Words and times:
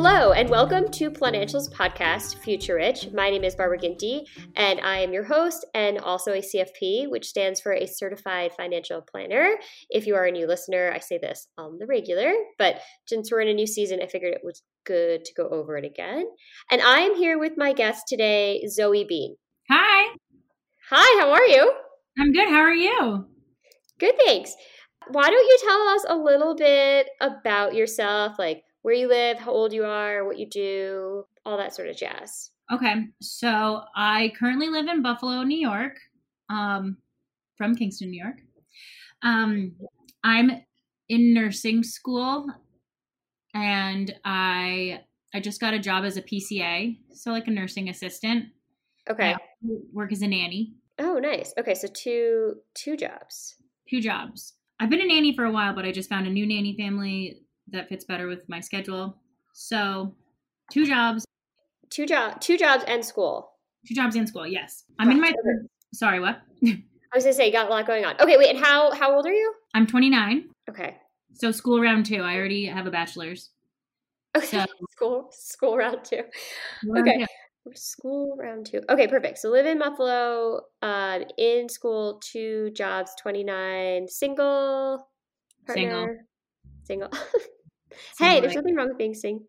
Hello, 0.00 0.30
and 0.30 0.48
welcome 0.48 0.88
to 0.92 1.10
Financials 1.10 1.68
Podcast, 1.68 2.38
Future 2.38 2.76
Rich. 2.76 3.08
My 3.12 3.30
name 3.30 3.42
is 3.42 3.56
Barbara 3.56 3.80
Ginty, 3.80 4.28
and 4.54 4.80
I 4.80 4.98
am 4.98 5.12
your 5.12 5.24
host 5.24 5.66
and 5.74 5.98
also 5.98 6.30
a 6.34 6.40
CFP, 6.40 7.10
which 7.10 7.26
stands 7.26 7.60
for 7.60 7.72
a 7.72 7.84
Certified 7.84 8.52
Financial 8.56 9.02
Planner. 9.02 9.56
If 9.90 10.06
you 10.06 10.14
are 10.14 10.26
a 10.26 10.30
new 10.30 10.46
listener, 10.46 10.92
I 10.94 11.00
say 11.00 11.18
this 11.18 11.48
on 11.58 11.78
the 11.80 11.86
regular, 11.86 12.32
but 12.58 12.80
since 13.08 13.32
we're 13.32 13.40
in 13.40 13.48
a 13.48 13.54
new 13.54 13.66
season, 13.66 13.98
I 14.00 14.06
figured 14.06 14.34
it 14.34 14.44
was 14.44 14.62
good 14.86 15.24
to 15.24 15.34
go 15.34 15.48
over 15.48 15.76
it 15.76 15.84
again. 15.84 16.26
And 16.70 16.80
I 16.80 17.00
am 17.00 17.16
here 17.16 17.36
with 17.36 17.54
my 17.56 17.72
guest 17.72 18.04
today, 18.06 18.64
Zoe 18.68 19.04
Bean. 19.04 19.34
Hi. 19.68 20.14
Hi, 20.90 21.20
how 21.20 21.32
are 21.32 21.46
you? 21.46 21.72
I'm 22.20 22.32
good. 22.32 22.48
How 22.48 22.60
are 22.60 22.72
you? 22.72 23.26
Good, 23.98 24.14
thanks. 24.24 24.54
Why 25.10 25.28
don't 25.28 25.32
you 25.32 25.58
tell 25.64 25.88
us 25.88 26.04
a 26.08 26.16
little 26.16 26.54
bit 26.54 27.08
about 27.20 27.74
yourself, 27.74 28.38
like 28.38 28.62
where 28.82 28.94
you 28.94 29.08
live, 29.08 29.38
how 29.38 29.52
old 29.52 29.72
you 29.72 29.84
are, 29.84 30.24
what 30.24 30.38
you 30.38 30.48
do, 30.48 31.24
all 31.44 31.56
that 31.56 31.74
sort 31.74 31.88
of 31.88 31.96
jazz. 31.96 32.50
Okay. 32.72 32.94
So 33.20 33.82
I 33.96 34.32
currently 34.38 34.68
live 34.68 34.86
in 34.86 35.02
Buffalo, 35.02 35.42
New 35.42 35.58
York, 35.58 35.96
um, 36.50 36.98
from 37.56 37.74
Kingston, 37.74 38.10
New 38.10 38.22
York. 38.22 38.36
Um, 39.22 39.72
I'm 40.22 40.50
in 41.08 41.34
nursing 41.34 41.82
school 41.82 42.46
and 43.54 44.14
I 44.24 45.00
I 45.34 45.40
just 45.40 45.60
got 45.60 45.74
a 45.74 45.78
job 45.78 46.04
as 46.04 46.16
a 46.16 46.22
PCA, 46.22 46.96
so 47.12 47.32
like 47.32 47.48
a 47.48 47.50
nursing 47.50 47.88
assistant. 47.88 48.46
Okay. 49.10 49.34
work 49.92 50.12
as 50.12 50.22
a 50.22 50.28
nanny. 50.28 50.74
Oh, 50.98 51.18
nice. 51.18 51.54
Okay, 51.58 51.74
so 51.74 51.88
two 51.88 52.56
two 52.74 52.96
jobs. 52.96 53.56
Two 53.88 54.00
jobs. 54.00 54.54
I've 54.80 54.90
been 54.90 55.00
a 55.00 55.06
nanny 55.06 55.34
for 55.34 55.44
a 55.44 55.50
while, 55.50 55.74
but 55.74 55.84
I 55.84 55.92
just 55.92 56.08
found 56.08 56.26
a 56.26 56.30
new 56.30 56.46
nanny 56.46 56.76
family 56.76 57.40
that 57.72 57.88
fits 57.88 58.04
better 58.04 58.26
with 58.26 58.48
my 58.48 58.60
schedule. 58.60 59.16
So, 59.52 60.14
two 60.72 60.86
jobs. 60.86 61.24
Two 61.90 62.06
job, 62.06 62.40
two 62.40 62.58
jobs 62.58 62.84
and 62.86 63.04
school. 63.04 63.52
Two 63.86 63.94
jobs 63.94 64.16
and 64.16 64.28
school. 64.28 64.46
Yes, 64.46 64.84
I'm 64.98 65.10
in 65.10 65.20
my. 65.20 65.28
Third, 65.44 65.66
sorry, 65.94 66.20
what? 66.20 66.40
I 66.64 67.16
was 67.16 67.24
gonna 67.24 67.34
say, 67.34 67.46
you 67.46 67.52
got 67.52 67.66
a 67.66 67.70
lot 67.70 67.86
going 67.86 68.04
on. 68.04 68.14
Okay, 68.20 68.36
wait, 68.36 68.54
and 68.54 68.62
how 68.62 68.92
how 68.92 69.14
old 69.14 69.26
are 69.26 69.32
you? 69.32 69.54
I'm 69.74 69.86
29. 69.86 70.48
Okay. 70.68 70.96
So 71.34 71.50
school 71.50 71.80
round 71.80 72.06
two. 72.06 72.22
I 72.22 72.36
already 72.36 72.66
have 72.66 72.86
a 72.86 72.90
bachelor's. 72.90 73.50
Okay. 74.36 74.46
So, 74.46 74.64
school 74.90 75.28
school 75.32 75.76
round 75.76 76.04
two. 76.04 76.22
Okay. 76.96 77.24
School 77.74 78.36
round 78.38 78.66
two. 78.66 78.82
Okay, 78.88 79.06
perfect. 79.06 79.38
So 79.38 79.50
live 79.50 79.66
in 79.66 79.78
Buffalo, 79.78 80.62
um, 80.82 81.24
in 81.36 81.68
school, 81.68 82.20
two 82.24 82.70
jobs, 82.70 83.12
29, 83.20 84.08
single, 84.08 85.06
partner, 85.66 86.26
single. 86.84 87.10
Single. 87.10 87.10
hey, 88.18 88.40
there's 88.40 88.54
nothing 88.54 88.74
wrong 88.74 88.88
with 88.88 88.98
being 88.98 89.14
sing. 89.14 89.46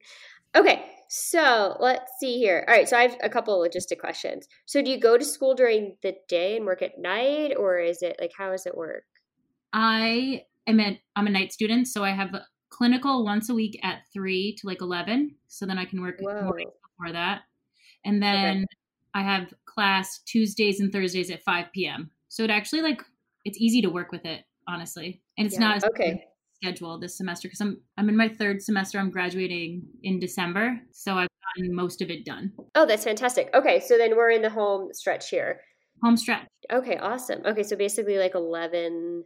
Okay, 0.56 0.84
so 1.10 1.78
let's 1.80 2.12
see 2.20 2.40
here. 2.40 2.66
All 2.68 2.74
right, 2.74 2.90
so 2.90 2.98
I 2.98 3.04
have 3.04 3.18
a 3.22 3.30
couple 3.30 3.62
of 3.62 3.70
logistic 3.70 4.00
questions. 4.00 4.48
So 4.66 4.82
do 4.82 4.90
you 4.90 5.00
go 5.00 5.18
to 5.18 5.26
school 5.26 5.54
during 5.54 5.96
the 6.02 6.16
day 6.28 6.58
and 6.58 6.66
work 6.66 6.82
at 6.82 6.98
night, 6.98 7.54
or 7.58 7.80
is 7.80 8.02
it 8.02 8.18
like 8.20 8.32
how 8.38 8.52
does 8.52 8.66
it 8.66 8.76
work? 8.76 9.04
I 9.74 10.44
am 10.66 10.80
a 10.80 11.00
I'm 11.16 11.28
a 11.28 11.32
night 11.32 11.54
student, 11.54 11.88
so 11.88 12.04
I 12.04 12.12
have 12.12 12.36
clinical 12.70 13.24
once 13.24 13.50
a 13.50 13.54
week 13.54 13.80
at 13.84 14.00
three 14.12 14.56
to 14.60 14.68
like 14.68 14.82
eleven. 14.82 15.36
So 15.48 15.66
then 15.66 15.78
I 15.78 15.86
can 15.86 16.02
work 16.02 16.20
mornings 16.22 16.72
before 16.98 17.14
that, 17.14 17.42
and 18.06 18.22
then 18.22 18.58
okay. 18.58 18.66
I 19.14 19.22
have 19.22 19.54
class 19.66 20.20
Tuesdays 20.26 20.80
and 20.80 20.92
Thursdays 20.92 21.30
at 21.30 21.44
five 21.44 21.68
p.m. 21.74 22.10
So 22.28 22.44
it 22.44 22.50
actually 22.50 22.82
like 22.82 23.04
it's 23.46 23.60
easy 23.60 23.82
to 23.82 23.90
work 23.90 24.12
with 24.12 24.26
it 24.26 24.42
honestly, 24.68 25.22
and 25.38 25.46
it's 25.46 25.60
yeah, 25.60 25.68
not 25.68 25.84
okay 25.84 26.26
schedule 26.62 27.00
this 27.00 27.18
semester 27.18 27.48
because 27.48 27.62
I'm 27.62 27.82
I'm 27.98 28.10
in 28.10 28.18
my 28.18 28.30
third 28.30 28.62
semester. 28.62 29.00
I'm 29.00 29.12
graduating 29.12 29.84
in 30.04 30.20
December, 30.20 30.80
so 30.92 31.16
I've 31.16 31.30
gotten 31.58 31.76
most 31.76 32.02
of 32.02 32.10
it 32.10 32.26
done. 32.26 32.52
Oh, 32.76 32.86
that's 32.86 33.04
fantastic. 33.04 33.50
Okay, 33.54 33.80
so 33.80 33.98
then 33.98 34.16
we're 34.16 34.32
in 34.32 34.42
the 34.42 34.50
home 34.50 34.90
stretch 34.94 35.30
here. 35.30 35.62
Home 36.04 36.18
stretch. 36.18 36.48
Okay, 36.72 36.98
awesome. 36.98 37.42
Okay, 37.46 37.64
so 37.64 37.76
basically 37.76 38.18
like 38.18 38.36
eleven 38.36 39.24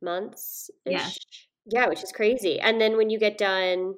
months. 0.00 0.70
Yeah. 0.84 1.08
Yeah, 1.66 1.88
which 1.88 2.02
is 2.02 2.10
crazy. 2.10 2.58
And 2.58 2.80
then 2.80 2.96
when 2.96 3.08
you 3.08 3.20
get 3.20 3.38
done, 3.38 3.94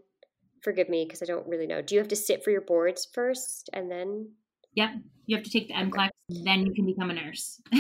forgive 0.63 0.91
me 0.91 1.05
because 1.07 1.23
I 1.23 1.27
don't 1.27 1.47
really 1.47 1.67
know. 1.67 1.81
Do 1.81 1.95
you 1.95 1.99
have 2.01 2.09
to 2.09 2.17
sit 2.17 2.45
for 2.45 2.51
your 2.51 2.61
boards 2.61 3.07
first 3.11 3.71
and 3.73 3.91
then? 3.91 4.33
Yeah, 4.75 4.97
you 5.25 5.37
have 5.37 5.45
to 5.45 5.51
take 5.51 5.69
the 5.69 5.75
NCLEX, 5.75 6.11
then 6.45 6.67
you 6.67 6.75
can 6.75 6.85
become 6.85 7.09
a 7.09 7.15
nurse. 7.15 7.61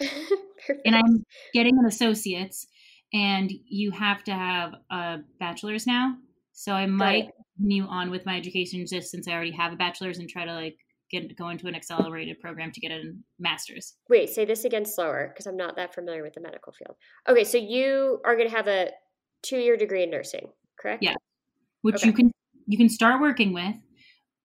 and 0.84 0.96
I'm 0.96 1.24
getting 1.52 1.76
an 1.78 1.86
associate's 1.86 2.66
and 3.14 3.50
you 3.66 3.92
have 3.92 4.24
to 4.24 4.34
have 4.34 4.74
a 4.90 5.18
bachelor's 5.38 5.86
now. 5.86 6.16
So 6.52 6.72
I 6.72 6.86
might 6.86 7.30
continue 7.56 7.86
on 7.86 8.10
with 8.10 8.26
my 8.26 8.36
education 8.36 8.84
just 8.86 9.10
since 9.10 9.28
I 9.28 9.32
already 9.32 9.52
have 9.52 9.72
a 9.72 9.76
bachelor's 9.76 10.18
and 10.18 10.28
try 10.28 10.44
to 10.44 10.52
like 10.52 10.76
get 11.10 11.36
go 11.36 11.48
into 11.48 11.68
an 11.68 11.74
accelerated 11.74 12.40
program 12.40 12.72
to 12.72 12.80
get 12.80 12.90
a 12.90 13.12
master's. 13.38 13.94
Wait, 14.10 14.30
say 14.30 14.44
this 14.44 14.64
again 14.64 14.84
slower 14.84 15.28
because 15.32 15.46
I'm 15.46 15.56
not 15.56 15.76
that 15.76 15.94
familiar 15.94 16.22
with 16.22 16.34
the 16.34 16.40
medical 16.40 16.72
field. 16.72 16.96
Okay, 17.28 17.44
so 17.44 17.56
you 17.56 18.20
are 18.24 18.36
going 18.36 18.48
to 18.48 18.54
have 18.54 18.68
a 18.68 18.90
two 19.42 19.58
year 19.58 19.76
degree 19.76 20.02
in 20.02 20.10
nursing, 20.10 20.48
correct? 20.78 21.02
Yeah, 21.02 21.14
which 21.82 21.96
okay. 21.96 22.08
you 22.08 22.12
can 22.12 22.32
you 22.66 22.76
can 22.76 22.88
start 22.88 23.20
working 23.20 23.52
with, 23.52 23.76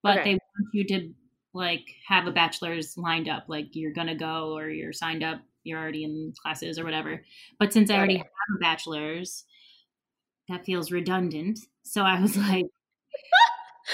but 0.04 0.20
okay. 0.20 0.24
they 0.24 0.32
want 0.34 0.70
you 0.74 0.84
to 0.86 1.14
like 1.56 1.86
have 2.08 2.28
a 2.28 2.32
bachelor's 2.32 2.96
lined 2.98 3.30
up, 3.30 3.46
like 3.48 3.70
you're 3.72 3.94
gonna 3.94 4.16
go 4.16 4.56
or 4.56 4.70
you're 4.70 4.94
signed 4.94 5.24
up 5.24 5.42
you're 5.64 5.80
already 5.80 6.04
in 6.04 6.34
classes 6.42 6.80
or 6.80 6.84
whatever. 6.86 7.24
But 7.60 7.74
since 7.74 7.90
I 7.92 7.98
already 7.98 8.18
have 8.18 8.28
a 8.56 8.60
bachelor's, 8.60 9.46
that 10.48 10.66
feels 10.66 10.92
redundant. 10.92 11.60
So 11.84 12.04
I 12.04 12.20
was 12.20 12.36
like, 12.50 12.66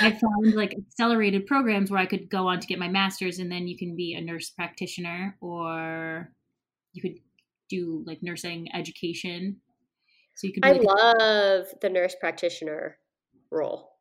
I 0.01 0.11
found 0.11 0.53
like 0.55 0.73
accelerated 0.77 1.47
programs 1.47 1.89
where 1.89 1.99
I 2.01 2.05
could 2.05 2.29
go 2.29 2.47
on 2.47 2.59
to 2.59 2.67
get 2.67 2.79
my 2.79 2.89
master's 2.89 3.39
and 3.39 3.51
then 3.51 3.67
you 3.67 3.77
can 3.77 3.95
be 3.95 4.13
a 4.13 4.21
nurse 4.21 4.49
practitioner 4.49 5.37
or 5.39 6.31
you 6.93 7.01
could 7.01 7.15
do 7.69 8.03
like 8.05 8.21
nursing 8.21 8.67
education. 8.75 9.61
So 10.35 10.47
you 10.47 10.53
could 10.53 10.65
I 10.65 10.71
like, 10.71 10.81
love 10.81 11.67
the 11.81 11.89
nurse 11.89 12.15
practitioner 12.19 12.97
role. 13.51 13.93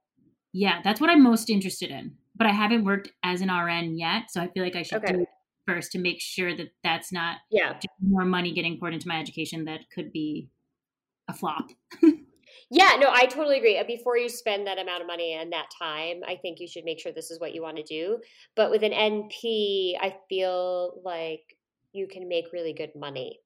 Yeah, 0.52 0.80
that's 0.82 1.00
what 1.00 1.10
I'm 1.10 1.22
most 1.22 1.50
interested 1.50 1.90
in. 1.90 2.16
but 2.36 2.46
I 2.48 2.52
haven't 2.52 2.84
worked 2.84 3.10
as 3.22 3.40
an 3.40 3.50
RN 3.50 3.96
yet, 3.96 4.30
so 4.30 4.40
I 4.40 4.48
feel 4.48 4.64
like 4.64 4.76
I 4.76 4.82
should 4.82 5.04
Okay. 5.04 5.14
do 5.14 5.26
first 5.66 5.92
to 5.92 5.98
make 5.98 6.20
sure 6.20 6.56
that 6.56 6.68
that's 6.82 7.12
not 7.12 7.38
Yeah. 7.50 7.78
more 8.00 8.24
money 8.24 8.52
getting 8.52 8.78
poured 8.78 8.94
into 8.94 9.08
my 9.08 9.18
education 9.20 9.64
that 9.64 9.80
could 9.94 10.12
be 10.12 10.48
a 11.28 11.34
flop. 11.34 11.70
Yeah, 12.70 12.96
no, 12.98 13.08
I 13.10 13.26
totally 13.26 13.58
agree. 13.58 13.82
Before 13.86 14.16
you 14.16 14.28
spend 14.28 14.66
that 14.66 14.78
amount 14.78 15.00
of 15.02 15.06
money 15.06 15.32
and 15.32 15.52
that 15.52 15.68
time, 15.78 16.22
I 16.26 16.36
think 16.36 16.60
you 16.60 16.68
should 16.68 16.84
make 16.84 16.98
sure 17.00 17.12
this 17.12 17.30
is 17.30 17.40
what 17.40 17.54
you 17.54 17.62
want 17.62 17.76
to 17.76 17.82
do. 17.82 18.20
But 18.56 18.70
with 18.70 18.82
an 18.82 18.92
NP, 18.92 19.96
I 20.00 20.16
feel 20.28 21.00
like 21.04 21.56
you 21.92 22.06
can 22.08 22.28
make 22.28 22.52
really 22.52 22.72
good 22.72 22.90
money. 22.94 23.40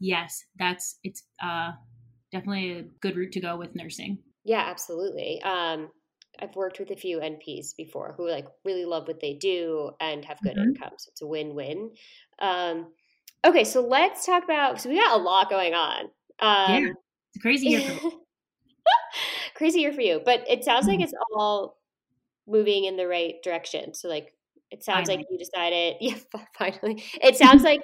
Yes, 0.00 0.44
that's 0.58 0.98
it's 1.02 1.24
uh 1.42 1.72
definitely 2.30 2.72
a 2.72 2.82
good 3.00 3.16
route 3.16 3.32
to 3.32 3.40
go 3.40 3.56
with 3.56 3.74
nursing. 3.74 4.18
Yeah, 4.44 4.60
absolutely. 4.60 5.40
Um, 5.42 5.90
I've 6.40 6.54
worked 6.56 6.78
with 6.78 6.90
a 6.90 6.96
few 6.96 7.18
NPs 7.20 7.74
before 7.76 8.14
who 8.16 8.28
like 8.28 8.46
really 8.64 8.84
love 8.84 9.06
what 9.08 9.20
they 9.20 9.34
do 9.34 9.90
and 10.00 10.24
have 10.24 10.40
good 10.42 10.56
Mhm. 10.56 10.68
incomes. 10.68 11.06
It's 11.08 11.22
a 11.22 11.26
win-win. 11.26 11.94
Um, 12.38 12.94
okay, 13.44 13.64
so 13.64 13.80
let's 13.80 14.24
talk 14.26 14.44
about. 14.44 14.80
So 14.80 14.88
we 14.88 14.96
got 14.96 15.18
a 15.18 15.22
lot 15.22 15.50
going 15.50 15.74
on. 15.74 16.04
Um, 16.40 16.84
Yeah. 16.84 16.88
It's 17.30 17.36
a 17.36 17.40
crazy 17.40 17.66
year 17.68 17.80
for 17.80 17.98
crazy 19.54 19.80
year 19.80 19.92
for 19.92 20.00
you, 20.00 20.20
but 20.24 20.48
it 20.48 20.64
sounds 20.64 20.86
like 20.86 21.00
Mhm. 21.00 21.04
it's 21.04 21.14
all 21.36 21.78
moving 22.46 22.84
in 22.84 22.96
the 22.96 23.06
right 23.06 23.42
direction. 23.42 23.94
So 23.94 24.08
like, 24.08 24.34
it 24.70 24.82
sounds 24.84 25.08
like 25.08 25.20
you 25.30 25.38
decided. 25.38 25.96
Yeah, 26.00 26.18
finally. 26.56 27.02
It 27.22 27.36
sounds 27.36 27.62
like 27.64 27.82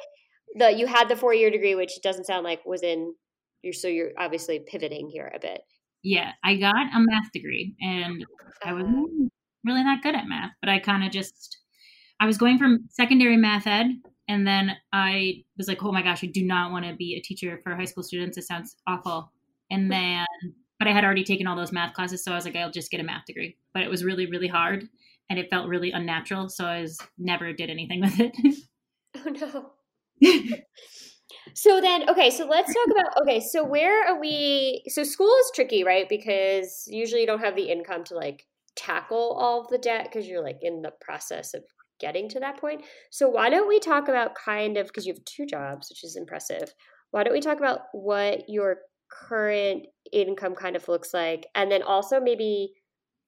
the 0.57 0.71
you 0.73 0.87
had 0.87 1.09
the 1.09 1.17
four-year 1.17 1.51
degree, 1.51 1.75
which 1.75 2.01
doesn't 2.03 2.25
sound 2.27 2.45
like 2.45 2.65
was 2.65 2.83
in. 2.83 3.15
You're 3.63 3.73
so 3.73 3.89
you're 3.89 4.13
obviously 4.19 4.61
pivoting 4.61 5.09
here 5.11 5.31
a 5.35 5.39
bit. 5.39 5.63
Yeah, 6.05 6.33
I 6.45 6.57
got 6.57 6.77
a 6.95 7.01
math 7.01 7.33
degree 7.33 7.75
and 7.81 8.25
I 8.65 8.75
was 8.75 8.87
really 9.65 9.83
not 9.83 10.03
good 10.03 10.15
at 10.15 10.29
math, 10.29 10.53
but 10.61 10.69
I 10.69 10.79
kind 10.79 11.03
of 11.05 11.11
just 11.11 11.59
I 12.21 12.27
was 12.27 12.39
going 12.39 12.59
from 12.59 12.87
secondary 12.91 13.39
math 13.39 13.67
ed 13.67 13.89
and 14.29 14.47
then 14.47 14.77
I 14.93 15.45
was 15.59 15.69
like, 15.69 15.83
"Oh 15.85 15.93
my 15.93 16.03
gosh, 16.03 16.25
I 16.25 16.29
do 16.29 16.45
not 16.45 16.73
want 16.73 16.87
to 16.87 16.95
be 16.95 17.17
a 17.17 17.23
teacher 17.23 17.61
for 17.65 17.75
high 17.77 17.87
school 17.87 18.05
students. 18.05 18.39
It 18.39 18.45
sounds 18.45 18.77
awful." 18.87 19.33
And 19.71 19.91
then 19.93 20.27
but 20.79 20.89
I 20.89 20.93
had 20.93 21.05
already 21.05 21.25
taken 21.25 21.47
all 21.47 21.57
those 21.57 21.73
math 21.73 21.95
classes, 21.95 22.25
so 22.25 22.33
I 22.33 22.37
was 22.37 22.45
like, 22.47 22.57
"I'll 22.57 22.71
just 22.71 22.91
get 22.91 23.01
a 23.01 23.05
math 23.05 23.27
degree." 23.27 23.57
But 23.75 23.83
it 23.85 23.91
was 23.91 24.05
really 24.05 24.27
really 24.27 24.49
hard 24.49 24.89
and 25.31 25.39
it 25.39 25.51
felt 25.51 25.69
really 25.69 25.93
unnatural, 25.93 26.49
so 26.51 26.67
I 26.67 26.83
was 26.83 26.99
never 27.19 27.53
did 27.55 27.71
anything 27.71 28.01
with 28.03 28.21
it. 28.21 28.37
Oh 29.17 29.73
no. 30.21 30.59
So 31.53 31.81
then, 31.81 32.09
okay, 32.09 32.31
so 32.31 32.47
let's 32.47 32.73
talk 32.73 32.87
about 32.91 33.23
okay, 33.23 33.41
so 33.41 33.65
where 33.65 34.07
are 34.09 34.19
we? 34.19 34.83
So 34.89 35.05
school 35.05 35.35
is 35.41 35.53
tricky, 35.55 35.85
right? 35.85 36.09
Because 36.09 36.85
usually 36.87 37.21
you 37.21 37.27
don't 37.27 37.41
have 37.41 37.57
the 37.57 37.71
income 37.71 38.05
to 38.05 38.15
like 38.15 38.47
tackle 38.77 39.37
all 39.39 39.61
of 39.61 39.69
the 39.69 39.79
debt 39.79 40.09
because 40.11 40.27
you're 40.27 40.43
like 40.43 40.59
in 40.63 40.83
the 40.83 40.93
process 41.01 41.55
of 41.55 41.63
getting 42.01 42.29
to 42.31 42.41
that 42.41 42.59
point. 42.59 42.83
So 43.11 43.29
why 43.29 43.51
don't 43.51 43.69
we 43.69 43.79
talk 43.79 44.09
about 44.09 44.35
kind 44.35 44.77
of 44.77 44.87
because 44.87 45.07
you 45.07 45.13
have 45.13 45.25
two 45.25 45.47
jobs, 45.47 45.91
which 45.91 46.03
is 46.03 46.17
impressive. 46.17 46.73
Why 47.11 47.23
don't 47.23 47.35
we 47.35 47.41
talk 47.41 47.59
about 47.59 47.81
what 47.93 48.49
your 48.49 48.79
current 49.29 49.87
income 50.13 50.55
kind 50.55 50.77
of 50.77 50.89
looks 50.89 51.15
like, 51.15 51.47
and 51.55 51.71
then 51.71 51.83
also 51.83 52.21
maybe 52.21 52.73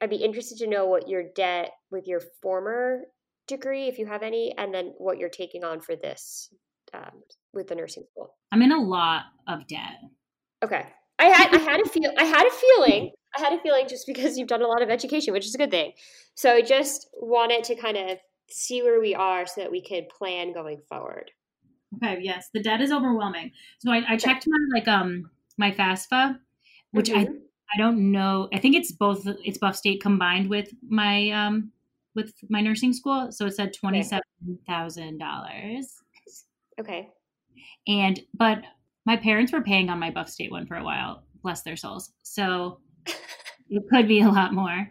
I'd 0.00 0.10
be 0.10 0.16
interested 0.16 0.58
to 0.58 0.66
know 0.66 0.86
what 0.86 1.08
your 1.08 1.24
debt 1.34 1.70
with 1.90 2.06
your 2.06 2.20
former 2.42 3.02
degree, 3.46 3.86
if 3.86 3.98
you 3.98 4.06
have 4.06 4.22
any, 4.22 4.52
and 4.58 4.74
then 4.74 4.92
what 4.98 5.18
you're 5.18 5.28
taking 5.28 5.64
on 5.64 5.80
for 5.80 5.94
this 5.96 6.50
um, 6.94 7.22
with 7.52 7.68
the 7.68 7.74
nursing 7.74 8.04
school. 8.10 8.34
I'm 8.52 8.62
in 8.62 8.72
a 8.72 8.80
lot 8.80 9.24
of 9.48 9.66
debt. 9.66 9.98
Okay. 10.64 10.86
I 11.18 11.24
had 11.26 11.54
I 11.54 11.58
had 11.58 11.80
a 11.80 11.88
feel 11.88 12.10
I 12.18 12.24
had 12.24 12.46
a 12.46 12.50
feeling 12.50 13.10
I 13.36 13.40
had 13.40 13.52
a 13.52 13.58
feeling 13.60 13.88
just 13.88 14.06
because 14.06 14.36
you've 14.38 14.48
done 14.48 14.62
a 14.62 14.66
lot 14.66 14.82
of 14.82 14.90
education, 14.90 15.32
which 15.32 15.46
is 15.46 15.54
a 15.54 15.58
good 15.58 15.70
thing. 15.70 15.92
So 16.34 16.52
I 16.52 16.62
just 16.62 17.08
wanted 17.14 17.64
to 17.64 17.74
kind 17.74 17.96
of 17.96 18.18
see 18.50 18.82
where 18.82 19.00
we 19.00 19.14
are 19.14 19.46
so 19.46 19.62
that 19.62 19.70
we 19.70 19.82
could 19.82 20.08
plan 20.08 20.52
going 20.52 20.80
forward. 20.88 21.30
Okay, 21.96 22.18
yes, 22.22 22.50
the 22.52 22.62
debt 22.62 22.80
is 22.80 22.92
overwhelming. 22.92 23.52
So 23.78 23.90
I, 23.90 24.02
I 24.08 24.16
checked 24.16 24.46
my 24.46 24.58
like 24.78 24.88
um 24.88 25.30
my 25.56 25.70
FAFSA, 25.72 26.38
which 26.92 27.10
I 27.10 27.24
Mhm. 27.26 27.40
I 27.74 27.78
don't 27.78 28.12
know. 28.12 28.48
I 28.52 28.58
think 28.58 28.76
it's 28.76 28.92
both. 28.92 29.26
It's 29.44 29.58
Buff 29.58 29.76
State 29.76 30.00
combined 30.00 30.48
with 30.48 30.72
my 30.88 31.30
um 31.30 31.72
with 32.14 32.32
my 32.48 32.60
nursing 32.60 32.92
school. 32.92 33.32
So 33.32 33.46
it 33.46 33.54
said 33.54 33.72
twenty 33.72 34.02
seven 34.02 34.58
thousand 34.66 35.18
dollars. 35.18 36.02
Okay. 36.80 37.08
And 37.86 38.20
but 38.34 38.58
my 39.04 39.16
parents 39.16 39.52
were 39.52 39.62
paying 39.62 39.88
on 39.88 39.98
my 40.00 40.10
Buff 40.10 40.28
State 40.28 40.50
one 40.50 40.66
for 40.66 40.76
a 40.76 40.84
while. 40.84 41.22
Bless 41.42 41.62
their 41.62 41.76
souls. 41.76 42.12
So 42.22 42.80
it 43.70 43.82
could 43.92 44.08
be 44.08 44.20
a 44.20 44.28
lot 44.28 44.52
more. 44.52 44.88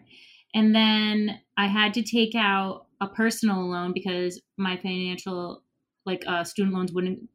And 0.54 0.74
then 0.74 1.40
I 1.56 1.66
had 1.66 1.94
to 1.94 2.02
take 2.02 2.34
out 2.34 2.86
a 3.00 3.08
personal 3.08 3.68
loan 3.68 3.92
because 3.92 4.40
my 4.56 4.76
financial 4.78 5.62
like 6.06 6.24
uh, 6.26 6.44
student 6.44 6.74
loans 6.74 6.92
wouldn't 6.92 7.28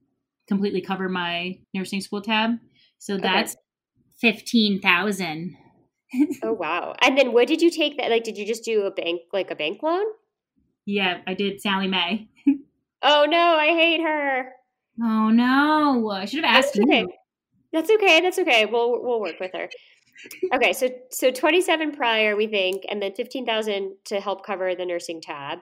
completely 0.47 0.81
cover 0.81 1.07
my 1.07 1.59
nursing 1.73 2.01
school 2.01 2.21
tab. 2.21 2.51
So 2.97 3.13
Okay. 3.15 3.23
that's 3.23 3.55
fifteen 4.19 4.81
thousand. 4.81 5.55
Oh 6.43 6.51
wow. 6.51 6.93
And 7.01 7.17
then 7.17 7.31
what 7.31 7.47
did 7.47 7.61
you 7.61 7.69
take 7.71 7.97
that 7.97 8.09
like 8.09 8.23
did 8.25 8.37
you 8.37 8.45
just 8.45 8.65
do 8.65 8.81
a 8.81 8.91
bank 8.91 9.21
like 9.31 9.49
a 9.49 9.55
bank 9.55 9.81
loan? 9.81 10.03
Yeah, 10.85 11.21
I 11.25 11.33
did 11.35 11.61
Sallie 11.61 11.87
Mae. 11.87 12.27
Oh 13.03 13.25
no, 13.27 13.55
I 13.55 13.67
hate 13.67 14.01
her. 14.01 14.51
Oh 15.01 15.29
no! 15.29 16.09
I 16.09 16.25
should 16.25 16.43
have 16.43 16.57
asked 16.57 16.73
That's 16.75 16.85
okay. 16.85 16.99
you. 17.01 17.09
That's 17.73 17.89
okay. 17.89 18.21
That's 18.21 18.39
okay. 18.39 18.65
We'll 18.65 19.01
we'll 19.01 19.21
work 19.21 19.39
with 19.39 19.51
her. 19.53 19.69
Okay, 20.53 20.73
so 20.73 20.89
so 21.09 21.31
twenty 21.31 21.61
seven 21.61 21.91
prior 21.91 22.35
we 22.35 22.47
think, 22.47 22.83
and 22.89 23.01
then 23.01 23.13
fifteen 23.13 23.45
thousand 23.45 23.95
to 24.05 24.19
help 24.19 24.45
cover 24.45 24.75
the 24.75 24.85
nursing 24.85 25.21
tab. 25.21 25.59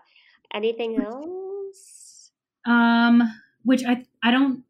Anything 0.54 1.00
else? 1.02 2.32
Um, 2.66 3.24
which 3.64 3.84
I 3.86 4.06
I 4.24 4.32
don't. 4.32 4.64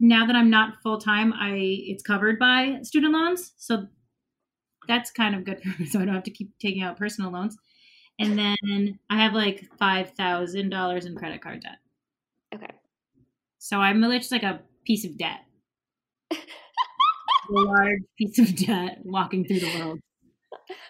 Now 0.00 0.26
that 0.26 0.36
I'm 0.36 0.50
not 0.50 0.82
full 0.82 0.98
time, 0.98 1.32
I 1.32 1.52
it's 1.54 2.02
covered 2.02 2.38
by 2.38 2.78
student 2.82 3.14
loans, 3.14 3.52
so 3.56 3.86
that's 4.88 5.10
kind 5.10 5.34
of 5.34 5.44
good 5.44 5.62
for 5.62 5.68
me. 5.80 5.86
So 5.86 6.00
I 6.00 6.04
don't 6.04 6.14
have 6.14 6.24
to 6.24 6.30
keep 6.30 6.58
taking 6.58 6.82
out 6.82 6.98
personal 6.98 7.30
loans. 7.30 7.56
And 8.18 8.38
then 8.38 8.98
I 9.10 9.16
have 9.22 9.32
like 9.32 9.68
five 9.78 10.10
thousand 10.10 10.70
dollars 10.70 11.06
in 11.06 11.14
credit 11.16 11.40
card 11.40 11.62
debt. 11.62 11.78
So 13.64 13.78
I'm 13.78 14.02
really 14.02 14.18
just 14.18 14.30
like 14.30 14.42
a 14.42 14.60
piece 14.84 15.06
of 15.06 15.16
debt, 15.16 15.40
a 16.30 16.36
large 17.48 18.02
piece 18.18 18.38
of 18.38 18.54
debt 18.54 18.98
walking 19.04 19.46
through 19.46 19.60
the 19.60 19.78
world. 19.78 20.00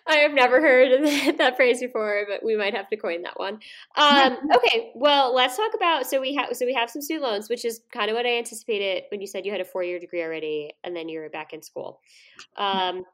I 0.08 0.16
have 0.16 0.32
never 0.32 0.60
heard 0.60 1.04
that, 1.04 1.36
that 1.38 1.54
phrase 1.54 1.78
before, 1.78 2.26
but 2.28 2.44
we 2.44 2.56
might 2.56 2.74
have 2.74 2.88
to 2.88 2.96
coin 2.96 3.22
that 3.22 3.38
one. 3.38 3.60
Um, 3.94 4.38
okay, 4.56 4.90
well, 4.96 5.32
let's 5.32 5.56
talk 5.56 5.70
about. 5.76 6.08
So 6.08 6.20
we 6.20 6.34
have 6.34 6.56
so 6.56 6.66
we 6.66 6.74
have 6.74 6.90
some 6.90 7.00
student 7.00 7.22
loans, 7.22 7.48
which 7.48 7.64
is 7.64 7.80
kind 7.92 8.10
of 8.10 8.16
what 8.16 8.26
I 8.26 8.38
anticipated 8.38 9.04
when 9.12 9.20
you 9.20 9.28
said 9.28 9.46
you 9.46 9.52
had 9.52 9.60
a 9.60 9.64
four 9.64 9.84
year 9.84 10.00
degree 10.00 10.24
already, 10.24 10.72
and 10.82 10.96
then 10.96 11.08
you're 11.08 11.30
back 11.30 11.52
in 11.52 11.62
school. 11.62 12.00
Um, 12.56 13.04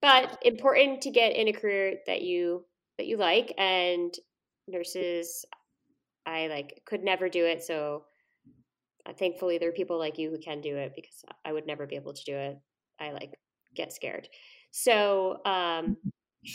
but 0.00 0.38
important 0.42 1.00
to 1.00 1.10
get 1.10 1.34
in 1.34 1.48
a 1.48 1.52
career 1.52 1.96
that 2.06 2.22
you 2.22 2.64
that 2.98 3.08
you 3.08 3.16
like, 3.16 3.52
and 3.58 4.14
nurses, 4.68 5.44
I 6.24 6.46
like 6.46 6.82
could 6.84 7.02
never 7.02 7.28
do 7.28 7.44
it. 7.44 7.64
So 7.64 8.04
thankfully, 9.12 9.58
there 9.58 9.68
are 9.68 9.72
people 9.72 9.98
like 9.98 10.18
you 10.18 10.30
who 10.30 10.38
can 10.38 10.60
do 10.60 10.76
it 10.76 10.92
because 10.94 11.24
I 11.44 11.52
would 11.52 11.66
never 11.66 11.86
be 11.86 11.96
able 11.96 12.14
to 12.14 12.24
do 12.24 12.36
it. 12.36 12.58
I 12.98 13.12
like 13.12 13.34
get 13.74 13.92
scared. 13.92 14.28
So 14.70 15.40
um, 15.44 15.96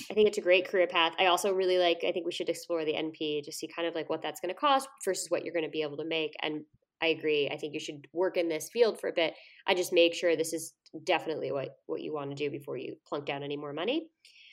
I 0.10 0.14
think 0.14 0.28
it's 0.28 0.38
a 0.38 0.42
great 0.42 0.68
career 0.68 0.88
path. 0.88 1.14
I 1.20 1.28
also 1.28 1.54
really 1.54 1.78
like. 1.78 2.04
I 2.06 2.12
think 2.12 2.26
we 2.26 2.32
should 2.32 2.50
explore 2.50 2.86
the 2.86 2.94
NP 2.94 3.44
to 3.44 3.52
see 3.52 3.68
kind 3.68 3.88
of 3.88 3.96
like 3.96 4.10
what 4.10 4.22
that's 4.22 4.40
going 4.40 4.54
to 4.54 4.60
cost 4.60 4.88
versus 5.06 5.30
what 5.30 5.44
you're 5.44 5.54
going 5.54 5.66
to 5.66 5.72
be 5.72 5.82
able 5.82 5.98
to 5.98 6.06
make. 6.06 6.34
And 6.42 6.64
I 7.02 7.08
agree. 7.08 7.50
I 7.50 7.58
think 7.58 7.74
you 7.74 7.80
should 7.80 8.08
work 8.14 8.36
in 8.38 8.50
this 8.50 8.70
field 8.70 9.00
for 9.00 9.10
a 9.10 9.14
bit. 9.14 9.34
I 9.68 9.74
just 9.74 9.94
make 9.94 10.14
sure 10.14 10.36
this 10.36 10.54
is 10.54 10.74
definitely 11.04 11.52
what 11.52 11.78
what 11.86 12.02
you 12.02 12.14
want 12.14 12.32
to 12.32 12.36
do 12.36 12.50
before 12.50 12.78
you 12.78 12.96
plunk 13.08 13.26
down 13.26 13.44
any 13.44 13.58
more 13.58 13.74
money. 13.74 14.10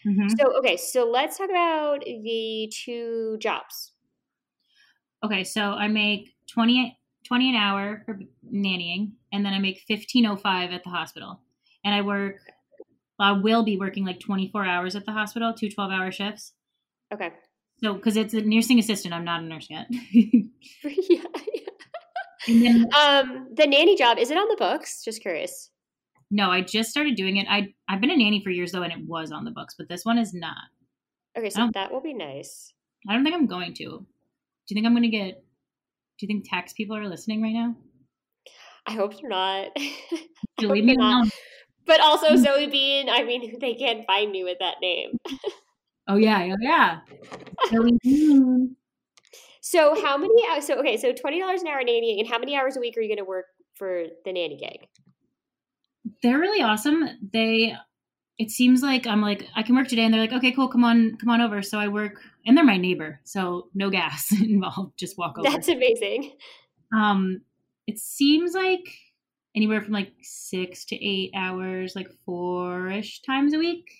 Mhm. 0.06 0.30
So 0.38 0.56
okay, 0.58 0.76
so 0.76 1.04
let's 1.10 1.38
talk 1.38 1.50
about 1.50 2.00
the 2.04 2.72
two 2.72 3.36
jobs. 3.40 3.92
Okay, 5.24 5.44
so 5.44 5.62
I 5.62 5.88
make 5.88 6.34
20, 6.52 6.96
20 7.26 7.50
an 7.50 7.56
hour 7.56 8.02
for 8.06 8.18
nannying, 8.52 9.12
and 9.32 9.44
then 9.44 9.52
I 9.52 9.58
make 9.58 9.80
fifteen 9.86 10.26
oh 10.26 10.36
five 10.36 10.70
at 10.72 10.84
the 10.84 10.90
hospital. 10.90 11.40
And 11.84 11.94
I 11.94 12.02
work, 12.02 12.36
I 13.18 13.32
will 13.32 13.62
be 13.64 13.76
working 13.76 14.04
like 14.04 14.20
twenty 14.20 14.48
four 14.50 14.64
hours 14.64 14.96
at 14.96 15.04
the 15.06 15.12
hospital, 15.12 15.52
two 15.54 15.68
12 15.70 15.90
hour 15.92 16.10
shifts. 16.12 16.52
Okay. 17.12 17.30
So 17.82 17.94
because 17.94 18.16
it's 18.16 18.34
a 18.34 18.40
nursing 18.40 18.78
assistant, 18.78 19.14
I'm 19.14 19.24
not 19.24 19.42
a 19.42 19.44
nurse 19.44 19.68
yet. 19.70 19.86
yeah. 20.12 21.22
and 22.48 22.62
then, 22.62 22.88
Um, 22.96 23.48
the 23.54 23.66
nanny 23.66 23.96
job 23.96 24.18
is 24.18 24.30
it 24.30 24.36
on 24.38 24.48
the 24.48 24.56
books? 24.58 25.04
Just 25.04 25.20
curious. 25.22 25.70
no, 26.30 26.50
I 26.50 26.60
just 26.62 26.90
started 26.90 27.14
doing 27.16 27.36
it. 27.36 27.46
I 27.48 27.74
I've 27.88 28.00
been 28.00 28.10
a 28.10 28.16
nanny 28.16 28.42
for 28.42 28.50
years 28.50 28.72
though, 28.72 28.82
and 28.82 28.92
it 28.92 29.06
was 29.06 29.30
on 29.30 29.44
the 29.44 29.50
books, 29.50 29.74
but 29.78 29.88
this 29.88 30.04
one 30.04 30.18
is 30.18 30.32
not. 30.34 30.56
Okay, 31.38 31.50
so 31.50 31.70
that 31.74 31.92
will 31.92 32.00
be 32.00 32.14
nice. 32.14 32.72
I 33.08 33.12
don't 33.14 33.22
think 33.22 33.36
I'm 33.36 33.46
going 33.46 33.74
to. 33.74 33.84
Do 33.84 34.06
you 34.70 34.74
think 34.74 34.86
I'm 34.86 34.94
going 34.94 35.02
to 35.02 35.08
get? 35.08 35.44
Do 36.18 36.24
you 36.24 36.28
think 36.28 36.48
tax 36.48 36.72
people 36.72 36.96
are 36.96 37.08
listening 37.08 37.42
right 37.42 37.52
now? 37.52 37.76
I 38.86 38.92
hope 38.92 39.20
they're 39.20 39.28
not. 39.28 39.68
You 40.58 40.68
leave 40.68 40.84
me 40.84 40.94
they're 40.94 41.04
not. 41.04 41.12
alone. 41.12 41.30
But 41.86 42.00
also 42.00 42.28
mm. 42.28 42.38
Zoe 42.38 42.66
Bean, 42.66 43.08
I 43.10 43.22
mean, 43.24 43.58
they 43.60 43.74
can't 43.74 44.06
find 44.06 44.32
me 44.32 44.42
with 44.42 44.58
that 44.60 44.76
name. 44.80 45.18
Oh 46.08 46.16
yeah, 46.16 46.52
oh 46.52 46.56
yeah. 46.60 47.00
Zoe 47.68 47.98
Bean. 48.02 48.76
so 49.60 50.00
how 50.00 50.16
many? 50.16 50.32
Hours 50.48 50.66
so 50.66 50.78
okay, 50.78 50.96
so 50.96 51.12
twenty 51.12 51.40
dollars 51.40 51.62
an 51.62 51.68
hour 51.68 51.78
nanny, 51.80 52.20
and 52.20 52.28
how 52.28 52.38
many 52.38 52.56
hours 52.56 52.76
a 52.76 52.80
week 52.80 52.96
are 52.96 53.00
you 53.00 53.08
going 53.08 53.18
to 53.18 53.24
work 53.24 53.46
for 53.74 54.04
the 54.24 54.32
nanny 54.32 54.56
gig? 54.56 54.88
They're 56.22 56.38
really 56.38 56.62
awesome. 56.62 57.08
They 57.32 57.74
it 58.38 58.50
seems 58.50 58.82
like 58.82 59.06
I'm 59.06 59.20
like 59.20 59.48
I 59.56 59.62
can 59.62 59.74
work 59.74 59.88
today, 59.88 60.04
and 60.04 60.14
they're 60.14 60.20
like, 60.20 60.32
okay, 60.32 60.52
cool, 60.52 60.68
come 60.68 60.84
on, 60.84 61.16
come 61.16 61.30
on 61.30 61.40
over. 61.40 61.60
So 61.62 61.78
I 61.78 61.88
work, 61.88 62.20
and 62.46 62.56
they're 62.56 62.64
my 62.64 62.76
neighbor, 62.76 63.20
so 63.24 63.68
no 63.74 63.90
gas 63.90 64.32
involved. 64.40 64.98
Just 64.98 65.18
walk 65.18 65.38
over. 65.38 65.50
That's 65.50 65.68
amazing. 65.68 66.32
Um, 66.94 67.42
it 67.86 67.98
seems 67.98 68.54
like 68.54 68.88
anywhere 69.54 69.82
from 69.82 69.92
like 69.92 70.12
six 70.22 70.84
to 70.86 71.04
eight 71.04 71.32
hours, 71.34 71.96
like 71.96 72.08
four 72.24 72.88
ish 72.88 73.22
times 73.22 73.52
a 73.52 73.58
week, 73.58 73.90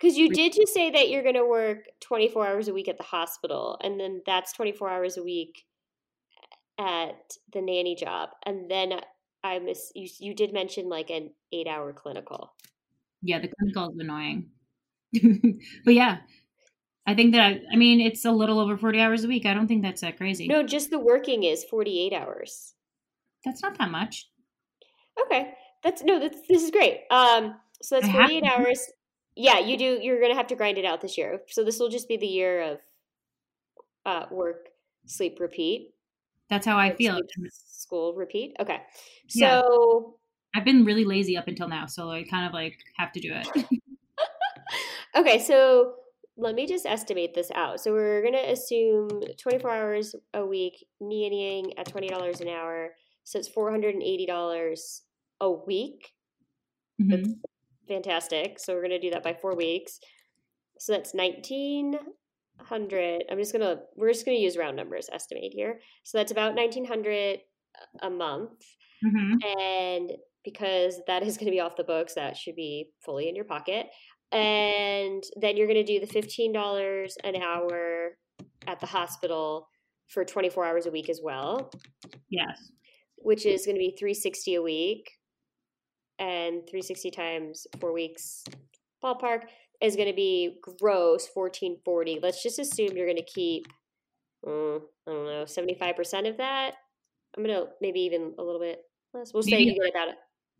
because 0.00 0.16
you 0.16 0.30
did 0.30 0.52
just 0.54 0.72
say 0.72 0.90
that 0.90 1.10
you're 1.10 1.22
going 1.22 1.34
to 1.34 1.46
work 1.46 1.84
24 2.00 2.46
hours 2.46 2.68
a 2.68 2.72
week 2.72 2.88
at 2.88 2.96
the 2.96 3.04
hospital, 3.04 3.78
and 3.82 4.00
then 4.00 4.22
that's 4.24 4.52
24 4.52 4.88
hours 4.88 5.16
a 5.16 5.22
week 5.22 5.64
at 6.78 7.36
the 7.52 7.60
nanny 7.60 7.94
job. 7.94 8.30
And 8.46 8.70
then 8.70 9.00
I 9.44 9.58
miss 9.58 9.92
you, 9.94 10.08
you 10.18 10.34
did 10.34 10.52
mention 10.52 10.88
like 10.88 11.10
an 11.10 11.30
eight 11.52 11.66
hour 11.66 11.92
clinical. 11.92 12.52
Yeah, 13.22 13.40
the 13.40 13.48
clinical 13.48 13.90
is 13.90 13.98
annoying. 13.98 14.48
but 15.84 15.94
yeah, 15.94 16.18
I 17.06 17.14
think 17.14 17.34
that, 17.34 17.42
I, 17.42 17.60
I 17.72 17.76
mean, 17.76 18.00
it's 18.00 18.24
a 18.24 18.32
little 18.32 18.58
over 18.58 18.78
40 18.78 19.00
hours 19.00 19.24
a 19.24 19.28
week. 19.28 19.44
I 19.44 19.52
don't 19.52 19.66
think 19.66 19.82
that's 19.82 20.00
that 20.00 20.16
crazy. 20.16 20.48
No, 20.48 20.62
just 20.62 20.90
the 20.90 20.98
working 20.98 21.42
is 21.42 21.64
48 21.64 22.14
hours. 22.14 22.74
That's 23.44 23.62
not 23.62 23.76
that 23.78 23.90
much. 23.90 24.30
Okay. 25.26 25.52
That's 25.82 26.02
no, 26.02 26.18
that's, 26.18 26.38
this 26.48 26.62
is 26.62 26.70
great. 26.70 27.02
Um, 27.10 27.56
so 27.82 28.00
that's 28.00 28.12
48 28.12 28.44
hours 28.44 28.86
yeah, 29.40 29.58
you 29.58 29.78
do. 29.78 29.98
You're 30.02 30.20
gonna 30.20 30.34
have 30.34 30.48
to 30.48 30.54
grind 30.54 30.76
it 30.76 30.84
out 30.84 31.00
this 31.00 31.16
year. 31.16 31.40
So 31.48 31.64
this 31.64 31.78
will 31.78 31.88
just 31.88 32.08
be 32.08 32.18
the 32.18 32.26
year 32.26 32.62
of 32.62 32.78
uh, 34.04 34.26
work, 34.30 34.68
sleep, 35.06 35.40
repeat. 35.40 35.94
That's 36.50 36.66
how 36.66 36.76
I 36.76 36.94
feel. 36.94 37.14
Sleep, 37.14 37.50
school, 37.50 38.14
repeat. 38.14 38.54
Okay. 38.60 38.78
So 39.28 39.38
yeah. 40.54 40.58
I've 40.60 40.64
been 40.66 40.84
really 40.84 41.06
lazy 41.06 41.38
up 41.38 41.48
until 41.48 41.68
now, 41.68 41.86
so 41.86 42.10
I 42.10 42.24
kind 42.24 42.46
of 42.46 42.52
like 42.52 42.76
have 42.98 43.12
to 43.12 43.20
do 43.20 43.32
it. 43.32 43.48
okay, 45.16 45.38
so 45.38 45.94
let 46.36 46.54
me 46.54 46.66
just 46.66 46.84
estimate 46.84 47.34
this 47.34 47.50
out. 47.54 47.80
So 47.80 47.92
we're 47.92 48.22
gonna 48.22 48.52
assume 48.52 49.22
24 49.38 49.70
hours 49.70 50.14
a 50.34 50.44
week, 50.44 50.86
nannying 51.02 51.72
at 51.78 51.88
twenty 51.88 52.08
dollars 52.08 52.42
an 52.42 52.48
hour. 52.48 52.90
So 53.24 53.38
it's 53.38 53.48
four 53.48 53.70
hundred 53.70 53.94
and 53.94 54.02
eighty 54.02 54.26
dollars 54.26 55.02
a 55.40 55.50
week. 55.50 56.12
Mm-hmm 57.00 57.40
fantastic. 57.90 58.60
So 58.60 58.72
we're 58.72 58.86
going 58.86 58.92
to 58.92 59.00
do 59.00 59.10
that 59.10 59.24
by 59.24 59.34
four 59.34 59.56
weeks. 59.56 59.98
So 60.78 60.92
that's 60.92 61.12
1900. 61.12 63.24
I'm 63.30 63.38
just 63.38 63.52
going 63.52 63.62
to, 63.62 63.80
we're 63.96 64.12
just 64.12 64.24
going 64.24 64.38
to 64.38 64.42
use 64.42 64.56
round 64.56 64.76
numbers 64.76 65.10
estimate 65.12 65.52
here. 65.52 65.80
So 66.04 66.18
that's 66.18 66.30
about 66.30 66.54
1900 66.54 67.40
a 68.02 68.10
month. 68.10 68.52
Mm-hmm. 69.04 69.58
And 69.58 70.12
because 70.44 71.00
that 71.06 71.22
is 71.22 71.36
going 71.36 71.46
to 71.46 71.52
be 71.52 71.60
off 71.60 71.76
the 71.76 71.84
books, 71.84 72.14
that 72.14 72.36
should 72.36 72.54
be 72.54 72.90
fully 73.04 73.28
in 73.28 73.34
your 73.34 73.44
pocket. 73.44 73.88
And 74.32 75.22
then 75.40 75.56
you're 75.56 75.66
going 75.66 75.84
to 75.84 75.84
do 75.84 75.98
the 75.98 76.06
$15 76.06 77.12
an 77.24 77.42
hour 77.42 78.16
at 78.66 78.78
the 78.78 78.86
hospital 78.86 79.68
for 80.08 80.24
24 80.24 80.64
hours 80.64 80.86
a 80.86 80.90
week 80.90 81.10
as 81.10 81.20
well. 81.22 81.70
Yes. 82.28 82.70
Which 83.16 83.46
is 83.46 83.66
going 83.66 83.76
to 83.76 83.80
be 83.80 83.96
360 83.98 84.54
a 84.54 84.62
week 84.62 85.10
and 86.20 86.60
360 86.68 87.10
times 87.10 87.66
four 87.80 87.92
weeks 87.92 88.44
ballpark 89.02 89.44
is 89.80 89.96
going 89.96 90.08
to 90.08 90.14
be 90.14 90.58
gross 90.62 91.28
1440 91.32 92.20
let's 92.22 92.42
just 92.42 92.58
assume 92.58 92.96
you're 92.96 93.06
going 93.06 93.16
to 93.16 93.22
keep 93.22 93.66
mm, 94.46 94.80
i 95.08 95.10
don't 95.10 95.24
know 95.24 95.44
75% 95.44 96.28
of 96.28 96.36
that. 96.36 96.74
I'm 97.36 97.44
going 97.44 97.56
to 97.56 97.68
maybe 97.80 98.00
even 98.00 98.34
a 98.38 98.42
little 98.42 98.60
bit 98.60 98.80
less. 99.14 99.32
We'll 99.32 99.44
maybe. 99.46 99.70
say 99.70 99.76
you 99.76 99.90
about 99.90 100.08
it 100.08 100.16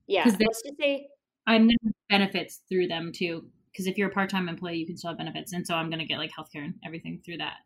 yeah 0.06 0.24
let's 0.24 0.62
just 0.62 0.76
say 0.80 1.06
i'm 1.46 1.62
going 1.62 1.78
to 1.84 1.92
benefits 2.08 2.60
through 2.68 2.88
them 2.88 3.12
too 3.14 3.44
because 3.70 3.86
if 3.86 3.98
you're 3.98 4.08
a 4.08 4.12
part-time 4.12 4.48
employee 4.48 4.78
you 4.78 4.86
can 4.86 4.96
still 4.96 5.10
have 5.10 5.18
benefits 5.18 5.52
and 5.52 5.66
so 5.66 5.74
i'm 5.74 5.90
going 5.90 6.00
to 6.00 6.06
get 6.06 6.18
like 6.18 6.30
healthcare 6.36 6.64
and 6.64 6.74
everything 6.84 7.20
through 7.24 7.36
that 7.36 7.58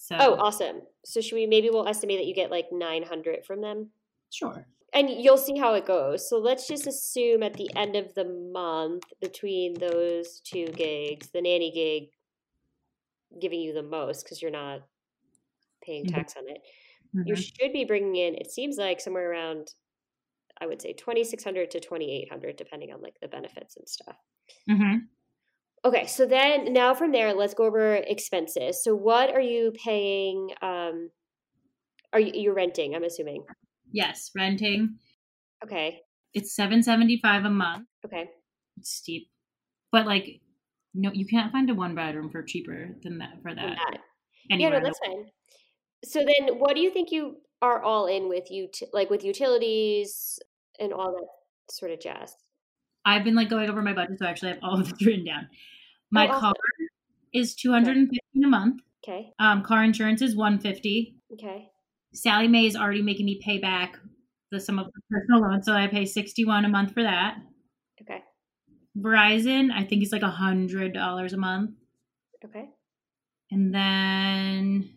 so 0.00 0.16
oh 0.18 0.34
awesome. 0.36 0.82
So 1.04 1.20
should 1.20 1.34
we 1.34 1.46
maybe 1.46 1.70
we'll 1.70 1.88
estimate 1.88 2.18
that 2.18 2.26
you 2.26 2.34
get 2.34 2.50
like 2.50 2.66
900 2.72 3.44
from 3.44 3.60
them? 3.60 3.90
Sure 4.30 4.66
and 4.94 5.10
you'll 5.10 5.38
see 5.38 5.58
how 5.58 5.74
it 5.74 5.86
goes. 5.86 6.28
So 6.28 6.38
let's 6.38 6.66
just 6.66 6.86
assume 6.86 7.42
at 7.42 7.54
the 7.54 7.68
end 7.76 7.96
of 7.96 8.14
the 8.14 8.24
month 8.24 9.04
between 9.20 9.74
those 9.74 10.40
two 10.40 10.66
gigs, 10.66 11.30
the 11.30 11.42
nanny 11.42 11.70
gig 11.70 12.10
giving 13.40 13.60
you 13.60 13.74
the 13.74 13.82
most 13.82 14.24
because 14.24 14.40
you're 14.40 14.50
not 14.50 14.80
paying 15.82 16.04
mm-hmm. 16.04 16.14
tax 16.14 16.34
on 16.36 16.48
it. 16.48 16.62
Mm-hmm. 17.14 17.28
You 17.28 17.36
should 17.36 17.72
be 17.72 17.84
bringing 17.84 18.16
in 18.16 18.34
it 18.34 18.50
seems 18.50 18.76
like 18.76 19.00
somewhere 19.00 19.30
around 19.30 19.68
I 20.60 20.66
would 20.66 20.82
say 20.82 20.92
2600 20.92 21.70
to 21.72 21.80
2800 21.80 22.56
depending 22.56 22.92
on 22.92 23.00
like 23.00 23.16
the 23.20 23.28
benefits 23.28 23.76
and 23.76 23.88
stuff. 23.88 24.16
hmm 24.68 24.96
Okay, 25.84 26.06
so 26.06 26.26
then 26.26 26.72
now 26.72 26.92
from 26.92 27.12
there 27.12 27.32
let's 27.34 27.54
go 27.54 27.64
over 27.64 27.94
expenses. 27.94 28.82
So 28.82 28.96
what 28.96 29.30
are 29.30 29.40
you 29.40 29.72
paying 29.84 30.50
um 30.62 31.10
are 32.12 32.20
you 32.20 32.32
you're 32.34 32.54
renting, 32.54 32.94
I'm 32.94 33.04
assuming? 33.04 33.44
Yes, 33.92 34.30
renting. 34.34 34.96
Okay. 35.64 36.00
It's 36.34 36.54
seven 36.54 36.82
seventy 36.82 37.18
five 37.20 37.44
a 37.44 37.50
month. 37.50 37.86
Okay. 38.04 38.28
It's 38.76 38.90
steep, 38.90 39.28
but 39.90 40.06
like, 40.06 40.40
no, 40.94 41.10
you 41.12 41.26
can't 41.26 41.50
find 41.50 41.68
a 41.70 41.74
one 41.74 41.94
bedroom 41.94 42.30
for 42.30 42.42
cheaper 42.42 42.96
than 43.02 43.18
that 43.18 43.42
for 43.42 43.54
that. 43.54 43.76
that. 43.76 43.98
Yeah, 44.50 44.68
no, 44.68 44.80
that's 44.80 44.98
fine. 45.04 45.26
So 46.04 46.20
then, 46.20 46.58
what 46.58 46.74
do 46.74 46.80
you 46.80 46.90
think 46.90 47.10
you 47.10 47.38
are 47.60 47.82
all 47.82 48.06
in 48.06 48.28
with 48.28 48.50
you, 48.50 48.68
like 48.92 49.10
with 49.10 49.24
utilities 49.24 50.38
and 50.78 50.92
all 50.92 51.12
that 51.12 51.74
sort 51.74 51.90
of 51.90 52.00
jazz? 52.00 52.34
I've 53.04 53.24
been 53.24 53.34
like 53.34 53.48
going 53.48 53.68
over 53.68 53.82
my 53.82 53.94
budget, 53.94 54.18
so 54.18 54.26
I 54.26 54.30
actually 54.30 54.52
have 54.52 54.60
all 54.62 54.78
of 54.78 54.88
this 54.88 55.02
written 55.06 55.24
down. 55.24 55.48
My 56.10 56.26
oh, 56.26 56.30
awesome. 56.30 56.40
car 56.40 56.54
is 57.34 57.54
two 57.54 57.72
hundred 57.72 57.96
and 57.96 58.08
fifty 58.08 58.38
okay. 58.38 58.44
a 58.44 58.48
month. 58.48 58.82
Okay. 59.04 59.32
Um, 59.38 59.62
car 59.62 59.82
insurance 59.82 60.22
is 60.22 60.36
one 60.36 60.58
fifty. 60.58 61.16
Okay. 61.32 61.70
Sallie 62.14 62.48
Mae 62.48 62.66
is 62.66 62.76
already 62.76 63.02
making 63.02 63.26
me 63.26 63.40
pay 63.44 63.58
back 63.58 63.96
the 64.50 64.60
sum 64.60 64.78
of 64.78 64.86
the 64.86 65.00
personal 65.10 65.42
loans, 65.42 65.66
so 65.66 65.72
I 65.72 65.86
pay 65.88 66.06
sixty 66.06 66.44
one 66.44 66.64
a 66.64 66.68
month 66.68 66.92
for 66.94 67.02
that. 67.02 67.36
Okay. 68.02 68.20
Verizon, 68.96 69.70
I 69.70 69.84
think 69.84 70.02
it's 70.02 70.12
like 70.12 70.22
a 70.22 70.30
hundred 70.30 70.94
dollars 70.94 71.32
a 71.32 71.36
month. 71.36 71.70
Okay. 72.44 72.66
And 73.50 73.74
then 73.74 74.90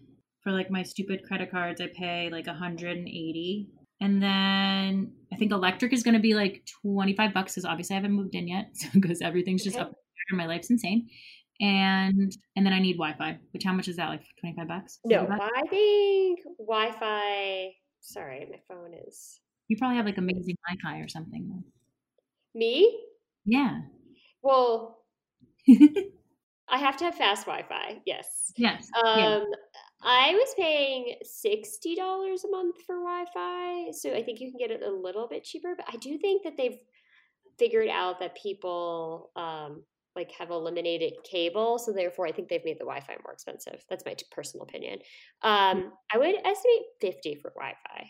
for 0.44 0.52
like 0.52 0.72
my 0.72 0.84
stupid 0.84 1.24
credit 1.28 1.52
cards, 1.52 1.82
I 1.82 1.88
pay 1.94 2.30
like 2.32 2.48
a 2.48 2.54
hundred 2.54 2.98
and 2.98 3.08
eighty. 3.08 3.70
And 4.00 4.22
then 4.22 5.14
I 5.32 5.36
think 5.36 5.52
electric 5.52 5.94
is 5.94 6.02
going 6.02 6.16
to 6.16 6.20
be 6.20 6.34
like 6.34 6.64
twenty 6.82 7.16
five 7.16 7.34
bucks 7.34 7.54
because 7.54 7.66
obviously 7.66 7.96
I 7.96 8.00
haven't 8.00 8.16
moved 8.16 8.36
in 8.36 8.48
yet 8.48 8.74
because 8.94 9.22
everything's 9.22 9.64
just 9.64 9.76
okay. 9.76 9.86
up. 9.86 9.94
My 10.34 10.46
life's 10.46 10.70
insane 10.70 11.10
and 11.62 12.36
and 12.56 12.66
then 12.66 12.74
I 12.74 12.80
need 12.80 12.98
Wi-Fi. 12.98 13.38
Which 13.54 13.64
how 13.64 13.74
much 13.74 13.88
is 13.88 13.96
that? 13.98 14.10
Like 14.10 14.24
twenty 14.40 14.56
five 14.56 14.68
bucks? 14.68 15.00
No, 15.06 15.26
bucks? 15.26 15.46
I 15.56 15.68
think 15.68 16.40
Wi-Fi. 16.60 17.72
Sorry, 18.02 18.48
my 18.50 18.58
phone 18.68 18.94
is. 19.08 19.40
You 19.68 19.78
probably 19.78 19.98
have 19.98 20.06
like 20.06 20.18
amazing 20.18 20.58
Wi-Fi 20.68 21.00
or 21.00 21.08
something. 21.08 21.64
Me? 22.56 23.00
Yeah. 23.46 23.80
Well, 24.42 25.06
I 26.68 26.78
have 26.78 26.98
to 26.98 27.06
have 27.06 27.16
fast 27.16 27.46
Wi-Fi. 27.46 28.02
Yes. 28.06 28.52
Yes. 28.58 28.90
Um, 29.06 29.20
yeah. 29.20 29.44
I 30.04 30.32
was 30.34 30.56
paying 30.58 31.16
sixty 31.22 31.96
dollars 31.96 32.44
a 32.44 32.50
month 32.50 32.78
for 32.88 32.96
Wi-Fi, 32.96 33.92
so 33.92 34.14
I 34.14 34.24
think 34.24 34.40
you 34.40 34.50
can 34.50 34.58
get 34.58 34.72
it 34.72 34.82
a 34.82 34.92
little 34.92 35.28
bit 35.28 35.44
cheaper. 35.44 35.76
But 35.78 35.86
I 35.88 35.98
do 35.98 36.18
think 36.18 36.44
that 36.44 36.58
they've 36.58 36.80
figured 37.60 37.90
out 37.90 38.20
that 38.20 38.36
people 38.36 39.30
um, 39.36 39.84
like 40.16 40.32
have 40.38 40.50
eliminated 40.50 41.14
cable, 41.24 41.80
so 41.80 41.92
therefore 41.92 42.28
I 42.28 42.32
think 42.32 42.50
they've 42.50 42.66
made 42.66 42.78
the 42.78 42.86
Wi-Fi 42.86 43.16
more 43.24 43.34
expensive. 43.34 43.84
That's 43.90 44.06
my 44.06 44.16
personal 44.32 44.64
opinion. 44.64 45.00
Um, 45.42 45.94
I 46.14 46.18
would 46.18 46.36
estimate 46.36 46.84
fifty 47.00 47.36
for 47.36 47.52
Wi-Fi. 47.52 48.10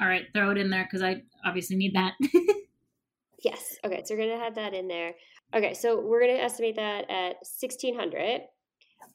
All 0.00 0.08
right, 0.08 0.26
throw 0.34 0.50
it 0.50 0.58
in 0.58 0.70
there 0.70 0.84
because 0.84 1.02
I 1.02 1.22
obviously 1.44 1.76
need 1.76 1.94
that. 1.94 2.14
yes. 3.44 3.76
Okay, 3.84 4.02
so 4.04 4.14
we're 4.14 4.26
gonna 4.28 4.42
have 4.42 4.54
that 4.54 4.74
in 4.74 4.88
there. 4.88 5.14
Okay, 5.54 5.74
so 5.74 6.00
we're 6.00 6.20
gonna 6.20 6.38
estimate 6.38 6.76
that 6.76 7.10
at 7.10 7.36
sixteen 7.44 7.98
hundred. 7.98 8.42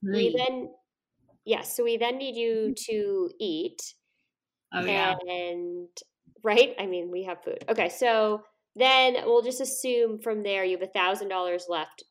We 0.02 0.36
then, 0.36 0.70
yes, 1.46 1.76
so 1.76 1.84
we 1.84 1.98
then 1.98 2.18
need 2.18 2.36
you 2.36 2.74
to 2.88 3.30
eat. 3.40 3.82
Oh 4.74 4.86
yeah. 4.86 5.16
And 5.28 5.88
right, 6.44 6.76
I 6.80 6.86
mean 6.86 7.12
we 7.12 7.24
have 7.24 7.44
food. 7.44 7.64
Okay, 7.70 7.90
so 7.90 8.44
then 8.76 9.16
we'll 9.26 9.42
just 9.42 9.62
assume 9.62 10.20
from 10.20 10.44
there 10.44 10.64
you 10.64 10.78
have 10.78 10.88
a 10.88 10.92
thousand 10.92 11.30
dollars 11.30 11.66
left 11.70 12.04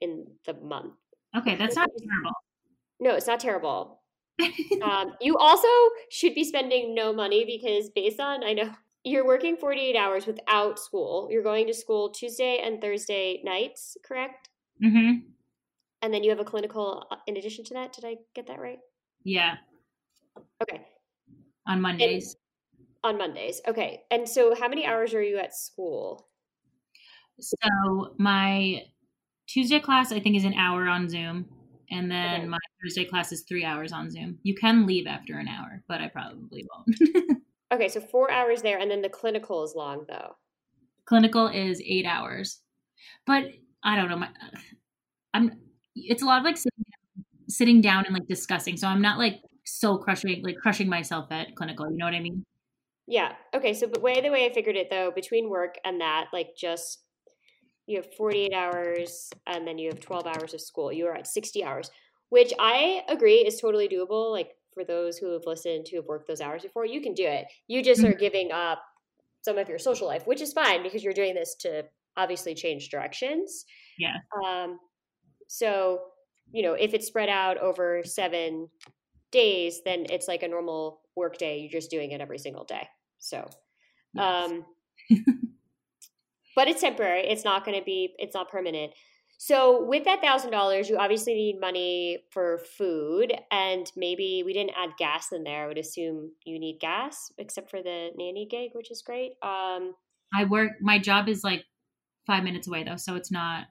in 0.00 0.26
the 0.46 0.54
month. 0.54 0.94
Okay, 1.36 1.56
that's 1.56 1.76
not 1.76 1.88
terrible. 1.98 2.36
No, 3.00 3.14
it's 3.14 3.26
not 3.26 3.40
terrible. 3.40 4.00
um, 4.82 5.12
you 5.20 5.36
also 5.36 5.68
should 6.10 6.34
be 6.34 6.44
spending 6.44 6.94
no 6.94 7.12
money 7.12 7.44
because 7.44 7.90
based 7.90 8.20
on 8.20 8.42
I 8.42 8.52
know 8.54 8.72
you're 9.04 9.26
working 9.26 9.56
48 9.56 9.96
hours 9.96 10.26
without 10.26 10.78
school. 10.78 11.28
You're 11.30 11.42
going 11.42 11.66
to 11.66 11.74
school 11.74 12.10
Tuesday 12.10 12.60
and 12.62 12.80
Thursday 12.80 13.40
nights, 13.44 13.96
correct? 14.04 14.48
Mm-hmm. 14.82 15.26
And 16.02 16.14
then 16.14 16.22
you 16.22 16.30
have 16.30 16.40
a 16.40 16.44
clinical 16.44 17.06
uh, 17.10 17.16
in 17.26 17.36
addition 17.36 17.64
to 17.66 17.74
that. 17.74 17.92
Did 17.92 18.04
I 18.04 18.16
get 18.34 18.46
that 18.46 18.58
right? 18.58 18.78
Yeah. 19.24 19.54
Okay. 20.62 20.86
On 21.66 21.80
Mondays. 21.80 22.36
On 23.02 23.16
Mondays. 23.16 23.60
Okay. 23.66 24.02
And 24.10 24.28
so 24.28 24.54
how 24.54 24.68
many 24.68 24.84
hours 24.86 25.14
are 25.14 25.22
you 25.22 25.38
at 25.38 25.54
school? 25.54 26.28
So 27.40 28.14
my 28.18 28.82
Tuesday 29.46 29.80
class 29.80 30.12
I 30.12 30.20
think 30.20 30.36
is 30.36 30.44
an 30.44 30.54
hour 30.54 30.86
on 30.86 31.08
Zoom. 31.08 31.46
And 31.90 32.10
then 32.10 32.42
okay. 32.42 32.46
my 32.46 32.58
Thursday 32.82 33.04
class 33.04 33.32
is 33.32 33.42
three 33.42 33.64
hours 33.64 33.92
on 33.92 34.10
Zoom. 34.10 34.38
You 34.42 34.54
can 34.54 34.86
leave 34.86 35.06
after 35.06 35.38
an 35.38 35.48
hour, 35.48 35.82
but 35.88 36.00
I 36.00 36.08
probably 36.08 36.66
won't. 36.70 37.42
okay, 37.72 37.88
so 37.88 38.00
four 38.00 38.30
hours 38.30 38.62
there, 38.62 38.78
and 38.78 38.90
then 38.90 39.02
the 39.02 39.08
clinical 39.08 39.64
is 39.64 39.74
long 39.74 40.04
though. 40.08 40.36
Clinical 41.04 41.48
is 41.48 41.82
eight 41.84 42.06
hours, 42.06 42.60
but 43.26 43.44
I 43.82 43.96
don't 43.96 44.08
know. 44.08 44.18
My, 44.18 44.28
I'm. 45.34 45.52
It's 45.96 46.22
a 46.22 46.26
lot 46.26 46.38
of 46.38 46.44
like 46.44 46.56
sitting, 46.56 46.84
sitting 47.48 47.80
down 47.80 48.04
and 48.06 48.14
like 48.14 48.28
discussing. 48.28 48.76
So 48.76 48.86
I'm 48.86 49.02
not 49.02 49.18
like 49.18 49.40
so 49.64 49.98
crushing 49.98 50.44
like 50.44 50.58
crushing 50.58 50.88
myself 50.88 51.32
at 51.32 51.56
clinical. 51.56 51.90
You 51.90 51.96
know 51.96 52.04
what 52.04 52.14
I 52.14 52.20
mean? 52.20 52.44
Yeah. 53.10 53.32
Okay. 53.52 53.74
So, 53.74 53.88
but 53.88 54.02
way 54.02 54.20
the 54.20 54.30
way 54.30 54.46
I 54.46 54.54
figured 54.54 54.76
it 54.76 54.88
though, 54.88 55.10
between 55.12 55.50
work 55.50 55.74
and 55.84 56.00
that, 56.00 56.26
like 56.32 56.50
just 56.56 57.02
you 57.86 57.96
have 57.96 58.14
48 58.14 58.54
hours 58.54 59.30
and 59.48 59.66
then 59.66 59.76
you 59.78 59.88
have 59.88 60.00
12 60.00 60.28
hours 60.28 60.54
of 60.54 60.60
school. 60.60 60.92
You 60.92 61.08
are 61.08 61.16
at 61.16 61.26
60 61.26 61.64
hours, 61.64 61.90
which 62.28 62.52
I 62.60 63.02
agree 63.08 63.38
is 63.38 63.60
totally 63.60 63.88
doable. 63.88 64.30
Like 64.30 64.52
for 64.74 64.84
those 64.84 65.18
who 65.18 65.32
have 65.32 65.42
listened 65.44 65.86
to 65.86 65.96
have 65.96 66.04
worked 66.04 66.28
those 66.28 66.40
hours 66.40 66.62
before, 66.62 66.86
you 66.86 67.00
can 67.00 67.12
do 67.12 67.26
it. 67.26 67.46
You 67.66 67.82
just 67.82 68.04
are 68.04 68.10
mm-hmm. 68.10 68.20
giving 68.20 68.52
up 68.52 68.80
some 69.42 69.58
of 69.58 69.68
your 69.68 69.80
social 69.80 70.06
life, 70.06 70.24
which 70.28 70.40
is 70.40 70.52
fine 70.52 70.84
because 70.84 71.02
you're 71.02 71.12
doing 71.12 71.34
this 71.34 71.56
to 71.62 71.82
obviously 72.16 72.54
change 72.54 72.90
directions. 72.90 73.64
Yeah. 73.98 74.18
Um, 74.46 74.78
so, 75.48 75.98
you 76.52 76.62
know, 76.62 76.74
if 76.74 76.94
it's 76.94 77.08
spread 77.08 77.28
out 77.28 77.58
over 77.58 78.02
seven 78.04 78.68
days, 79.32 79.80
then 79.84 80.06
it's 80.10 80.28
like 80.28 80.44
a 80.44 80.48
normal 80.48 81.00
work 81.16 81.38
day. 81.38 81.58
You're 81.58 81.80
just 81.80 81.90
doing 81.90 82.12
it 82.12 82.20
every 82.20 82.38
single 82.38 82.62
day. 82.62 82.86
So, 83.20 83.48
um, 84.18 84.64
but 86.56 86.68
it's 86.68 86.80
temporary. 86.80 87.28
It's 87.28 87.44
not 87.44 87.64
going 87.64 87.78
to 87.78 87.84
be, 87.84 88.14
it's 88.18 88.34
not 88.34 88.50
permanent. 88.50 88.92
So 89.42 89.82
with 89.86 90.04
that 90.04 90.20
thousand 90.20 90.50
dollars, 90.50 90.90
you 90.90 90.98
obviously 90.98 91.32
need 91.32 91.60
money 91.60 92.18
for 92.30 92.58
food, 92.76 93.32
and 93.50 93.90
maybe 93.96 94.42
we 94.44 94.52
didn't 94.52 94.72
add 94.76 94.90
gas 94.98 95.32
in 95.32 95.44
there. 95.44 95.64
I 95.64 95.66
would 95.66 95.78
assume 95.78 96.32
you 96.44 96.58
need 96.58 96.78
gas, 96.78 97.32
except 97.38 97.70
for 97.70 97.82
the 97.82 98.10
nanny 98.18 98.46
gig, 98.50 98.72
which 98.74 98.90
is 98.90 99.00
great. 99.00 99.36
Um, 99.42 99.94
I 100.34 100.44
work. 100.44 100.72
My 100.82 100.98
job 100.98 101.26
is 101.26 101.42
like 101.42 101.64
five 102.26 102.44
minutes 102.44 102.68
away 102.68 102.84
though, 102.84 102.96
so 102.96 103.14
it's 103.14 103.32
not 103.32 103.64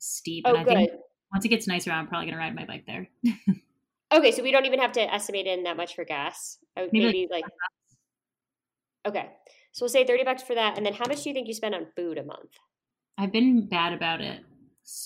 steep. 0.00 0.42
Oh, 0.44 0.56
and 0.56 0.58
I 0.58 0.64
good. 0.64 0.74
Think 0.74 0.90
once 1.32 1.44
it 1.44 1.50
gets 1.50 1.68
nicer, 1.68 1.92
I'm 1.92 2.08
probably 2.08 2.26
gonna 2.26 2.42
ride 2.42 2.56
my 2.56 2.66
bike 2.66 2.84
there. 2.88 3.08
okay, 4.12 4.32
so 4.32 4.42
we 4.42 4.50
don't 4.50 4.66
even 4.66 4.80
have 4.80 4.92
to 4.94 5.02
estimate 5.02 5.46
in 5.46 5.62
that 5.62 5.76
much 5.76 5.94
for 5.94 6.04
gas. 6.04 6.58
Maybe, 6.76 6.98
maybe 6.98 7.28
like, 7.30 7.44
like 7.44 7.52
okay. 9.06 9.30
So 9.72 9.84
we'll 9.84 9.90
say 9.90 10.04
30 10.04 10.24
bucks 10.24 10.42
for 10.42 10.54
that. 10.54 10.76
And 10.76 10.84
then 10.84 10.92
how 10.92 11.06
much 11.08 11.22
do 11.22 11.30
you 11.30 11.34
think 11.34 11.48
you 11.48 11.54
spend 11.54 11.74
on 11.74 11.86
food 11.96 12.18
a 12.18 12.24
month? 12.24 12.50
I've 13.18 13.32
been 13.32 13.68
bad 13.68 13.92
about 13.92 14.20
it, 14.20 14.40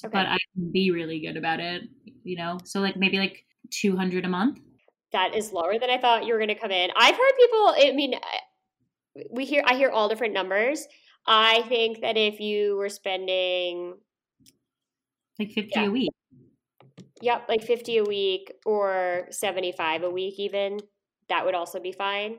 okay. 0.05 0.13
but 0.13 0.27
I 0.27 0.39
can 0.55 0.73
be 0.73 0.91
really 0.91 1.21
good 1.21 1.37
about 1.37 1.61
it, 1.61 1.83
you 2.25 2.37
know? 2.37 2.59
So 2.65 2.81
like 2.81 2.97
maybe 2.97 3.19
like 3.19 3.45
200 3.71 4.25
a 4.25 4.29
month. 4.29 4.61
That 5.13 5.35
is 5.35 5.53
lower 5.53 5.79
than 5.79 5.91
I 5.91 5.99
thought 5.99 6.25
you 6.25 6.33
were 6.33 6.39
going 6.39 6.49
to 6.49 6.55
come 6.55 6.71
in. 6.71 6.91
I've 6.97 7.15
heard 7.15 7.33
people, 7.39 7.75
I 7.79 7.93
mean, 7.95 8.15
uh, 8.15 9.23
we 9.31 9.45
hear, 9.45 9.63
I 9.67 9.75
hear 9.75 9.91
all 9.91 10.09
different 10.09 10.35
numbers. 10.35 10.87
I 11.27 11.63
think 11.69 12.01
that 12.01 12.17
if 12.17 12.41
you 12.41 12.77
were 12.77 12.89
spending 12.89 13.95
like 15.39 15.51
50 15.53 15.71
yeah. 15.75 15.87
a 15.87 15.91
week. 15.91 16.13
Yep, 17.23 17.47
like 17.49 17.63
50 17.63 17.99
a 17.99 18.05
week 18.05 18.53
or 18.67 19.27
75 19.31 20.03
a 20.03 20.11
week 20.11 20.39
even, 20.39 20.81
that 21.29 21.45
would 21.45 21.55
also 21.55 21.81
be 21.81 21.93
fine. 21.93 22.37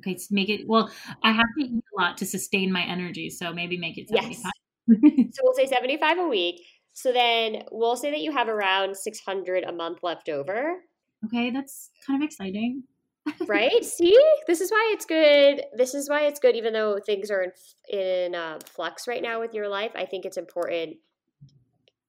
Okay, 0.00 0.18
make 0.30 0.48
it 0.48 0.66
well. 0.66 0.90
I 1.22 1.32
have 1.32 1.46
to 1.58 1.64
eat 1.64 1.84
a 1.96 2.00
lot 2.00 2.18
to 2.18 2.26
sustain 2.26 2.72
my 2.72 2.82
energy, 2.82 3.30
so 3.30 3.52
maybe 3.52 3.76
make 3.76 3.96
it 3.96 4.08
seventy 4.08 4.34
five. 4.34 4.52
Yes. 4.86 5.36
so 5.36 5.42
we'll 5.42 5.54
say 5.54 5.66
seventy 5.66 5.96
five 5.96 6.18
a 6.18 6.26
week. 6.26 6.60
So 6.92 7.12
then 7.12 7.62
we'll 7.70 7.96
say 7.96 8.10
that 8.10 8.20
you 8.20 8.32
have 8.32 8.48
around 8.48 8.96
six 8.96 9.20
hundred 9.20 9.64
a 9.64 9.72
month 9.72 9.98
left 10.02 10.28
over. 10.28 10.80
Okay, 11.26 11.50
that's 11.50 11.90
kind 12.06 12.22
of 12.22 12.26
exciting. 12.26 12.84
right? 13.46 13.84
See, 13.84 14.18
this 14.46 14.60
is 14.60 14.70
why 14.70 14.92
it's 14.94 15.06
good. 15.06 15.62
This 15.76 15.94
is 15.94 16.10
why 16.10 16.22
it's 16.22 16.40
good, 16.40 16.56
even 16.56 16.72
though 16.72 16.98
things 17.04 17.30
are 17.30 17.42
in 17.42 17.52
in 17.88 18.34
uh, 18.34 18.58
flux 18.66 19.08
right 19.08 19.22
now 19.22 19.40
with 19.40 19.54
your 19.54 19.68
life. 19.68 19.92
I 19.94 20.04
think 20.04 20.24
it's 20.24 20.36
important 20.36 20.96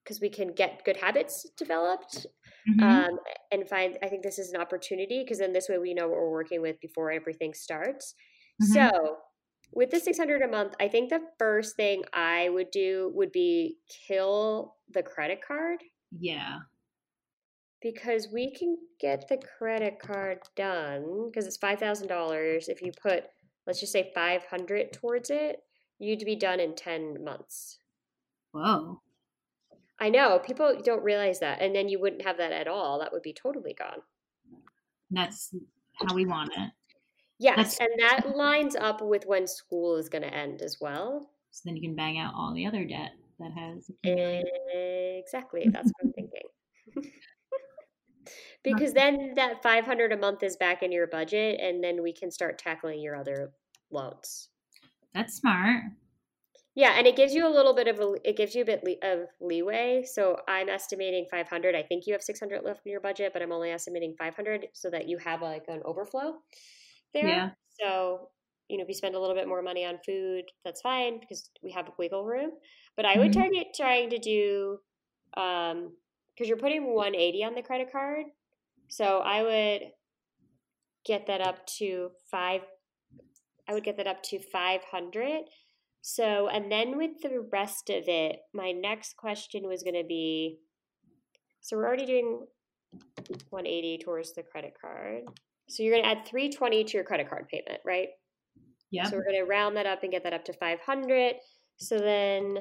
because 0.04 0.22
we 0.22 0.30
can 0.30 0.54
get 0.54 0.84
good 0.86 0.98
habits 0.98 1.48
developed 1.58 2.28
mm-hmm. 2.70 2.84
um, 2.84 3.20
and 3.52 3.68
find 3.68 3.98
i 4.04 4.08
think 4.08 4.24
this 4.24 4.40
is 4.40 4.52
an 4.52 4.62
opportunity 4.62 5.24
because 5.24 5.40
then 5.40 5.54
this 5.54 5.70
way 5.70 5.78
we 5.78 5.94
know 5.94 6.08
what 6.08 6.18
we're 6.18 6.32
working 6.32 6.62
with 6.62 6.80
before 6.80 7.12
everything 7.12 7.54
starts. 7.54 8.16
Mm-hmm. 8.62 8.74
so 8.74 9.18
with 9.74 9.92
the 9.92 10.00
600 10.00 10.42
a 10.42 10.48
month 10.48 10.74
i 10.80 10.88
think 10.88 11.10
the 11.10 11.22
first 11.38 11.76
thing 11.76 12.04
i 12.14 12.50
would 12.50 12.72
do 12.72 13.12
would 13.14 13.32
be 13.32 13.78
kill 14.08 14.76
the 14.94 15.04
credit 15.04 15.40
card. 15.46 15.84
Yeah. 16.18 16.60
Because 17.82 18.30
we 18.32 18.52
can 18.52 18.78
get 19.00 19.28
the 19.28 19.38
credit 19.38 20.00
card 20.00 20.40
done 20.56 21.30
because 21.30 21.46
it's 21.46 21.58
$5000 21.58 22.70
if 22.70 22.82
you 22.82 22.92
put 23.02 23.26
let's 23.68 23.80
just 23.80 23.92
say 23.92 24.12
500 24.14 24.94
towards 24.94 25.30
it 25.30 25.62
you'd 26.00 26.26
be 26.26 26.36
done 26.36 26.60
in 26.60 26.76
10 26.76 27.24
months. 27.24 27.80
Whoa 28.52 29.02
I 30.00 30.10
know 30.10 30.40
people 30.40 30.82
don't 30.84 31.04
realize 31.04 31.40
that, 31.40 31.62
and 31.62 31.76
then 31.76 31.88
you 31.88 32.00
wouldn't 32.00 32.24
have 32.24 32.38
that 32.38 32.52
at 32.52 32.68
all. 32.68 33.00
That 33.00 33.12
would 33.14 33.22
be 33.22 33.34
totally 33.34 33.74
gone. 33.74 34.00
That's 35.12 35.54
how 35.94 36.14
we 36.14 36.26
want 36.26 36.52
it. 36.58 36.72
Yes, 37.38 37.78
That's- 37.78 37.80
and 37.80 37.90
that 38.00 38.36
lines 38.36 38.76
up 38.76 39.02
with 39.02 39.26
when 39.26 39.48
school 39.48 39.96
is 39.98 40.10
going 40.10 40.24
to 40.24 40.34
end 40.34 40.62
as 40.62 40.78
well. 40.82 41.30
So 41.52 41.62
then 41.66 41.76
you 41.76 41.82
can 41.82 41.96
bang 41.96 42.18
out 42.18 42.34
all 42.36 42.54
the 42.54 42.66
other 42.66 42.84
debt 42.86 43.12
that 43.40 43.52
has. 43.52 43.90
Exactly, 44.04 45.70
that's 45.72 45.92
what 46.00 46.06
I'm 46.06 46.14
thinking. 46.94 47.12
because 48.64 48.94
then 48.94 49.34
that 49.36 49.62
500 49.64 50.12
a 50.12 50.18
month 50.18 50.44
is 50.44 50.58
back 50.58 50.84
in 50.84 50.92
your 50.92 51.08
budget, 51.08 51.60
and 51.62 51.84
then 51.84 52.02
we 52.04 52.12
can 52.14 52.32
start 52.32 52.58
tackling 52.58 53.00
your 53.00 53.16
other 53.16 53.54
loans. 53.92 54.50
That's 55.14 55.36
smart. 55.36 55.84
Yeah, 56.76 56.96
and 56.98 57.08
it 57.08 57.16
gives 57.16 57.34
you 57.34 57.48
a 57.48 57.50
little 57.50 57.74
bit 57.74 57.88
of 57.88 58.00
a, 58.00 58.16
it 58.26 58.36
gives 58.36 58.54
you 58.54 58.64
a 58.64 58.66
bit 58.66 58.84
of 59.02 59.28
leeway. 59.40 60.04
So 60.06 60.38
I'm 60.48 60.68
estimating 60.68 61.26
500. 61.32 61.74
I 61.74 61.82
think 61.82 62.06
you 62.06 62.14
have 62.14 62.22
600 62.22 62.64
left 62.64 62.82
in 62.86 62.92
your 62.92 63.00
budget, 63.00 63.32
but 63.32 63.42
I'm 63.42 63.54
only 63.54 63.72
estimating 63.72 64.14
500 64.20 64.68
so 64.74 64.90
that 64.90 65.08
you 65.08 65.18
have 65.20 65.42
like 65.42 65.64
an 65.70 65.82
overflow 65.86 66.36
there. 67.14 67.28
Yeah. 67.28 67.50
So 67.80 68.30
you 68.68 68.78
know, 68.78 68.84
if 68.84 68.90
you 68.90 68.96
spend 68.96 69.16
a 69.16 69.20
little 69.20 69.36
bit 69.36 69.48
more 69.48 69.62
money 69.62 69.86
on 69.86 70.00
food, 70.06 70.44
that's 70.64 70.82
fine 70.82 71.20
because 71.20 71.50
we 71.64 71.72
have 71.72 71.88
wiggle 72.00 72.26
room. 72.26 72.52
But 72.98 73.06
I 73.06 73.18
would 73.18 73.32
mm-hmm. 73.32 73.42
target 73.42 73.68
trying 73.76 74.10
to 74.10 74.18
do 74.18 74.80
um 75.38 75.94
because 76.36 76.50
you're 76.50 76.58
putting 76.58 76.94
180 76.94 77.44
on 77.46 77.56
the 77.56 77.62
credit 77.62 77.92
card. 77.92 78.26
So 78.90 79.20
I 79.20 79.44
would 79.44 79.82
get 81.06 81.28
that 81.28 81.40
up 81.40 81.66
to 81.78 82.10
five. 82.30 82.62
I 83.70 83.74
would 83.74 83.84
get 83.84 83.98
that 83.98 84.08
up 84.08 84.22
to 84.24 84.40
500 84.40 85.44
so, 86.08 86.50
and 86.50 86.72
then 86.72 87.00
with 87.00 87.20
the 87.24 87.48
rest 87.52 87.90
of 87.90 88.04
it, 88.08 88.36
my 88.54 88.72
next 88.72 89.18
question 89.18 89.68
was 89.68 89.82
going 89.82 89.96
to 89.96 90.08
be 90.08 90.60
so 91.62 91.76
we're 91.76 91.88
already 91.88 92.06
doing 92.06 92.46
180 93.50 93.98
towards 94.04 94.36
the 94.36 94.44
credit 94.44 94.76
card. 94.80 95.24
So 95.68 95.82
you're 95.82 95.94
going 95.94 96.04
to 96.04 96.10
add 96.10 96.28
320 96.28 96.84
to 96.84 96.94
your 96.94 97.04
credit 97.04 97.28
card 97.28 97.48
payment, 97.48 97.82
right? 97.84 98.10
Yeah. 98.92 99.06
So 99.06 99.16
we're 99.16 99.24
going 99.24 99.40
to 99.40 99.46
round 99.46 99.76
that 99.78 99.88
up 99.88 100.04
and 100.04 100.12
get 100.12 100.22
that 100.26 100.34
up 100.34 100.46
to 100.46 100.54
500. 100.54 101.38
So 101.78 101.98
then 101.98 102.60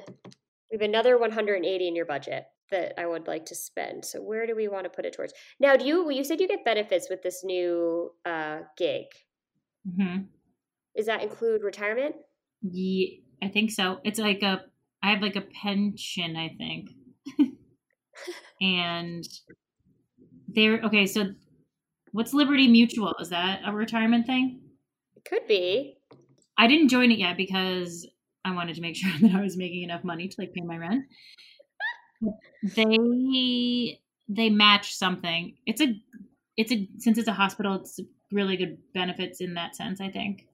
We 0.71 0.79
have 0.79 0.81
another 0.81 1.19
180 1.19 1.87
in 1.87 1.95
your 1.95 2.07
budget 2.07 2.45
that 2.71 2.99
I 2.99 3.05
would 3.05 3.27
like 3.27 3.45
to 3.45 3.55
spend. 3.55 4.03
So 4.03 4.23
where 4.23 4.47
do 4.47 4.55
we 4.55 4.69
want 4.69 4.85
to 4.85 4.89
put 4.89 5.05
it 5.05 5.13
towards? 5.13 5.33
Now, 5.59 5.75
do 5.75 5.85
you 5.85 6.09
you 6.09 6.23
said 6.23 6.41
you 6.41 6.47
get 6.47 6.65
benefits 6.65 7.11
with 7.11 7.21
this 7.21 7.43
new 7.43 8.09
uh, 8.25 8.61
gig? 8.75 9.05
Mm-hmm. 9.87 10.23
Does 10.97 11.05
that 11.05 11.21
include 11.21 11.61
retirement? 11.61 12.15
Yeah, 12.63 13.19
I 13.41 13.47
think 13.49 13.71
so. 13.71 13.99
It's 14.03 14.19
like 14.19 14.41
a 14.41 14.61
I 15.03 15.11
have 15.11 15.21
like 15.21 15.35
a 15.35 15.41
pension, 15.41 16.35
I 16.35 16.55
think. 16.57 16.89
and 18.61 19.23
they're 20.47 20.81
okay, 20.83 21.05
so 21.05 21.25
what's 22.11 22.33
Liberty 22.33 22.67
Mutual? 22.67 23.13
Is 23.19 23.29
that 23.29 23.61
a 23.65 23.71
retirement 23.71 24.25
thing? 24.25 24.61
It 25.15 25.25
could 25.25 25.47
be. 25.47 25.97
I 26.57 26.67
didn't 26.67 26.89
join 26.89 27.11
it 27.11 27.19
yet 27.19 27.37
because 27.37 28.07
I 28.45 28.53
wanted 28.53 28.75
to 28.75 28.81
make 28.81 28.95
sure 28.95 29.11
that 29.21 29.35
I 29.35 29.41
was 29.41 29.57
making 29.57 29.83
enough 29.83 30.03
money 30.03 30.27
to 30.27 30.35
like 30.39 30.53
pay 30.53 30.61
my 30.61 30.77
rent. 30.77 31.05
They 32.75 33.99
they 34.27 34.49
match 34.49 34.95
something. 34.95 35.55
It's 35.65 35.81
a 35.81 35.93
it's 36.57 36.71
a 36.71 36.89
since 36.97 37.17
it's 37.17 37.27
a 37.27 37.33
hospital, 37.33 37.75
it's 37.75 37.99
really 38.31 38.57
good 38.57 38.77
benefits 38.93 39.41
in 39.41 39.53
that 39.55 39.75
sense, 39.75 40.01
I 40.01 40.09
think. 40.09 40.47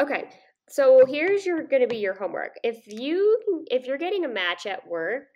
Okay. 0.00 0.28
So 0.68 1.04
here's 1.06 1.46
your 1.46 1.64
going 1.64 1.82
to 1.82 1.88
be 1.88 1.98
your 1.98 2.14
homework. 2.14 2.56
If 2.62 2.86
you 2.86 3.40
if 3.70 3.86
you're 3.86 3.98
getting 3.98 4.24
a 4.24 4.28
match 4.28 4.66
at 4.66 4.86
work, 4.86 5.28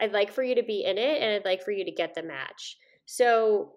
I'd 0.00 0.12
like 0.12 0.32
for 0.32 0.42
you 0.42 0.54
to 0.56 0.62
be 0.62 0.84
in 0.84 0.98
it 0.98 1.22
and 1.22 1.32
I'd 1.32 1.44
like 1.44 1.62
for 1.62 1.70
you 1.70 1.84
to 1.84 1.92
get 1.92 2.14
the 2.14 2.22
match. 2.22 2.76
So 3.06 3.72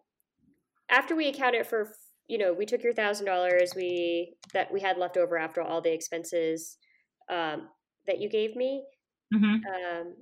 after 0.89 1.15
we 1.15 1.27
accounted 1.27 1.67
for 1.67 1.91
you 2.27 2.37
know, 2.37 2.53
we 2.53 2.65
took 2.65 2.83
your 2.83 2.93
thousand 2.93 3.25
dollars 3.25 3.71
we 3.75 4.35
that 4.53 4.71
we 4.71 4.81
had 4.81 4.97
left 4.97 5.17
over 5.17 5.37
after 5.37 5.61
all 5.61 5.81
the 5.81 5.93
expenses 5.93 6.77
um, 7.29 7.69
that 8.05 8.19
you 8.19 8.29
gave 8.29 8.55
me. 8.55 8.83
Mm-hmm. 9.33 9.45
Um, 9.45 10.13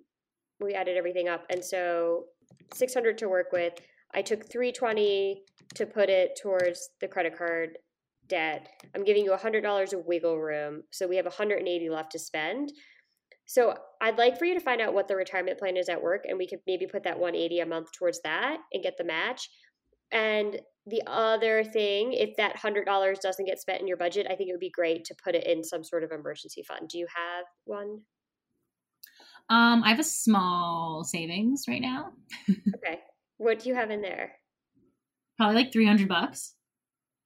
we 0.59 0.73
added 0.73 0.97
everything 0.97 1.29
up, 1.29 1.45
and 1.49 1.63
so 1.63 2.25
six 2.73 2.93
hundred 2.93 3.17
to 3.19 3.29
work 3.29 3.51
with. 3.51 3.73
I 4.13 4.21
took 4.21 4.49
three 4.51 4.71
twenty 4.71 5.43
to 5.75 5.85
put 5.85 6.09
it 6.09 6.39
towards 6.41 6.89
the 7.01 7.07
credit 7.07 7.37
card 7.37 7.77
debt. 8.27 8.67
I'm 8.95 9.03
giving 9.03 9.23
you 9.23 9.35
hundred 9.35 9.61
dollars 9.61 9.93
of 9.93 10.05
wiggle 10.05 10.39
room, 10.39 10.83
so 10.91 11.07
we 11.07 11.17
have 11.17 11.25
180 11.25 11.89
left 11.89 12.11
to 12.13 12.19
spend. 12.19 12.71
So 13.45 13.75
I'd 14.01 14.17
like 14.17 14.39
for 14.39 14.45
you 14.45 14.55
to 14.55 14.59
find 14.59 14.81
out 14.81 14.93
what 14.93 15.07
the 15.07 15.15
retirement 15.15 15.59
plan 15.59 15.77
is 15.77 15.89
at 15.89 16.01
work, 16.01 16.25
and 16.27 16.37
we 16.37 16.47
could 16.47 16.59
maybe 16.65 16.87
put 16.87 17.03
that 17.03 17.19
180 17.19 17.59
a 17.59 17.65
month 17.65 17.91
towards 17.91 18.21
that 18.23 18.57
and 18.73 18.83
get 18.83 18.97
the 18.97 19.03
match. 19.03 19.49
And 20.11 20.59
the 20.87 21.01
other 21.07 21.63
thing, 21.63 22.13
if 22.13 22.35
that 22.37 22.55
hundred 22.57 22.85
dollars 22.85 23.19
doesn't 23.19 23.45
get 23.45 23.59
spent 23.59 23.81
in 23.81 23.87
your 23.87 23.97
budget, 23.97 24.27
I 24.29 24.35
think 24.35 24.49
it 24.49 24.53
would 24.53 24.59
be 24.59 24.71
great 24.71 25.05
to 25.05 25.15
put 25.23 25.35
it 25.35 25.45
in 25.45 25.63
some 25.63 25.83
sort 25.83 26.03
of 26.03 26.11
emergency 26.11 26.63
fund. 26.63 26.89
Do 26.89 26.97
you 26.97 27.07
have 27.13 27.45
one? 27.65 28.01
Um, 29.49 29.83
I 29.83 29.89
have 29.89 29.99
a 29.99 30.03
small 30.03 31.03
savings 31.03 31.65
right 31.67 31.81
now. 31.81 32.13
okay. 32.49 32.99
What 33.37 33.59
do 33.59 33.69
you 33.69 33.75
have 33.75 33.91
in 33.91 34.01
there? 34.01 34.33
Probably 35.37 35.55
like 35.55 35.73
300 35.73 36.07
bucks. 36.07 36.53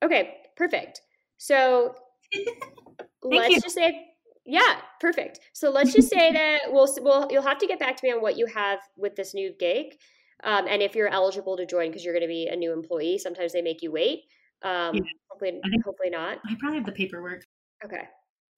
Okay, 0.03 0.35
perfect. 0.59 1.01
So 1.37 1.95
let's 3.23 3.49
you. 3.55 3.61
just 3.61 3.73
say 3.75 4.05
yeah, 4.45 4.81
perfect. 4.99 5.39
So 5.53 5.69
let's 5.71 5.93
just 5.93 6.09
say 6.09 6.31
that 6.33 6.59
we'll 6.69 6.87
we'll 7.01 7.27
you'll 7.31 7.43
have 7.43 7.57
to 7.59 7.67
get 7.67 7.79
back 7.79 7.95
to 7.97 8.05
me 8.05 8.11
on 8.11 8.21
what 8.21 8.37
you 8.37 8.45
have 8.47 8.79
with 8.97 9.15
this 9.15 9.33
new 9.33 9.53
gig. 9.59 9.95
Um, 10.43 10.67
and 10.67 10.81
if 10.81 10.95
you're 10.95 11.07
eligible 11.09 11.57
to 11.57 11.65
join 11.65 11.89
because 11.89 12.03
you're 12.05 12.13
going 12.13 12.23
to 12.23 12.27
be 12.27 12.47
a 12.47 12.55
new 12.55 12.71
employee, 12.71 13.17
sometimes 13.17 13.51
they 13.53 13.61
make 13.61 13.81
you 13.81 13.91
wait. 13.91 14.23
Um, 14.61 14.95
Yeah. 14.95 15.01
hopefully, 15.29 15.51
think- 15.51 15.83
hopefully 15.83 16.09
not. 16.09 16.39
I 16.47 16.55
probably 16.59 16.77
have 16.77 16.85
the 16.85 16.93
paperwork. 16.93 17.43
Okay. 17.83 18.03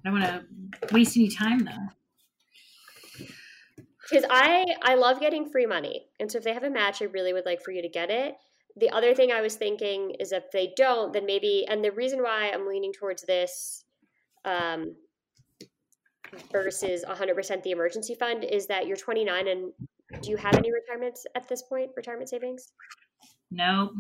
I 0.06 0.10
don't 0.10 0.20
want 0.20 0.26
to 0.88 0.94
waste 0.94 1.16
any 1.18 1.30
time 1.30 1.60
though. 1.60 3.26
because 4.10 4.26
I 4.30 4.66
I 4.82 4.96
love 4.96 5.20
getting 5.20 5.50
free 5.50 5.66
money, 5.66 6.08
and 6.20 6.32
so 6.32 6.38
if 6.40 6.44
they 6.44 6.54
have 6.54 6.64
a 6.64 6.70
match, 6.70 7.02
I 7.02 7.06
really 7.06 7.34
would 7.34 7.46
like 7.46 7.62
for 7.62 7.72
you 7.72 7.82
to 7.84 7.90
get 7.90 8.10
it. 8.10 8.36
The 8.78 8.90
other 8.90 9.14
thing 9.14 9.32
I 9.32 9.42
was 9.42 9.56
thinking 9.56 10.16
is 10.20 10.32
if 10.32 10.50
they 10.52 10.74
don't, 10.78 11.12
then 11.12 11.26
maybe, 11.26 11.66
and 11.68 11.84
the 11.84 11.92
reason 11.92 12.22
why 12.22 12.52
I'm 12.54 12.68
leaning 12.68 12.94
towards 12.94 13.24
this 13.24 13.84
um, 14.46 14.96
versus 16.52 17.04
100% 17.08 17.64
the 17.64 17.72
emergency 17.72 18.16
fund 18.16 18.44
is 18.44 18.68
that 18.68 18.88
you're 18.88 18.98
29 18.98 19.48
and 19.48 19.74
do 20.22 20.30
you 20.30 20.38
have 20.38 20.56
any 20.56 20.72
retirements 20.72 21.26
at 21.36 21.48
this 21.48 21.62
point? 21.64 21.92
Retirement 21.96 22.30
savings? 22.30 22.72
No, 23.50 23.92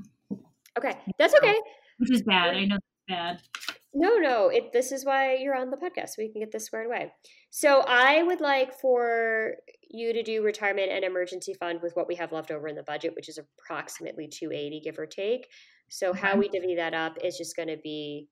Okay, 0.77 0.97
that's 1.17 1.35
okay. 1.35 1.55
which 1.97 2.11
is 2.11 2.21
bad. 2.23 2.55
I 2.55 2.65
know 2.65 2.77
that's 3.07 3.41
bad. 3.57 3.70
No, 3.93 4.17
no. 4.17 4.47
It 4.47 4.71
this 4.71 4.91
is 4.91 5.05
why 5.05 5.35
you're 5.35 5.55
on 5.55 5.69
the 5.69 5.77
podcast. 5.77 6.09
So 6.09 6.15
we 6.19 6.31
can 6.31 6.41
get 6.41 6.51
this 6.51 6.65
squared 6.65 6.87
away. 6.87 7.11
So 7.49 7.81
I 7.81 8.23
would 8.23 8.39
like 8.39 8.79
for 8.79 9.55
you 9.89 10.13
to 10.13 10.23
do 10.23 10.43
retirement 10.43 10.91
and 10.91 11.03
emergency 11.03 11.53
fund 11.53 11.79
with 11.83 11.93
what 11.95 12.07
we 12.07 12.15
have 12.15 12.31
left 12.31 12.51
over 12.51 12.67
in 12.67 12.75
the 12.75 12.83
budget, 12.83 13.13
which 13.15 13.27
is 13.27 13.37
approximately 13.37 14.27
280 14.27 14.81
give 14.81 14.97
or 14.97 15.05
take. 15.05 15.47
So 15.89 16.13
how 16.13 16.37
we 16.37 16.47
divvy 16.47 16.75
that 16.75 16.93
up 16.93 17.17
is 17.21 17.37
just 17.37 17.57
going 17.57 17.67
to 17.67 17.77
be 17.83 18.29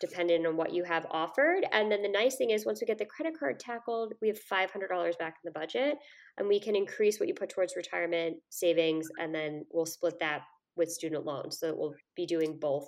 dependent 0.00 0.46
on 0.46 0.56
what 0.56 0.72
you 0.72 0.84
have 0.84 1.06
offered. 1.10 1.66
And 1.70 1.92
then 1.92 2.00
the 2.00 2.08
nice 2.08 2.36
thing 2.36 2.50
is 2.50 2.64
once 2.64 2.80
we 2.80 2.86
get 2.86 2.96
the 2.96 3.04
credit 3.04 3.38
card 3.38 3.60
tackled, 3.60 4.14
we 4.22 4.28
have 4.28 4.38
$500 4.50 5.18
back 5.18 5.36
in 5.44 5.44
the 5.44 5.50
budget 5.58 5.98
and 6.38 6.48
we 6.48 6.58
can 6.58 6.74
increase 6.74 7.20
what 7.20 7.28
you 7.28 7.34
put 7.34 7.50
towards 7.50 7.76
retirement 7.76 8.36
savings 8.48 9.06
and 9.18 9.34
then 9.34 9.66
we'll 9.70 9.84
split 9.84 10.18
that 10.20 10.42
with 10.76 10.90
student 10.90 11.26
loans. 11.26 11.58
So 11.58 11.74
we'll 11.76 11.94
be 12.16 12.24
doing 12.24 12.58
both 12.58 12.86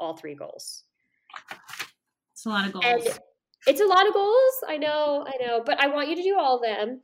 all 0.00 0.16
three 0.16 0.34
goals. 0.34 0.84
It's 2.32 2.46
a 2.46 2.48
lot 2.48 2.66
of 2.66 2.72
goals. 2.72 2.84
And 2.86 3.18
it's 3.66 3.80
a 3.80 3.86
lot 3.86 4.08
of 4.08 4.14
goals. 4.14 4.54
I 4.66 4.78
know, 4.78 5.26
I 5.26 5.44
know, 5.44 5.62
but 5.64 5.78
I 5.78 5.88
want 5.88 6.08
you 6.08 6.16
to 6.16 6.22
do 6.22 6.36
all 6.38 6.56
of 6.56 6.62
them. 6.62 7.00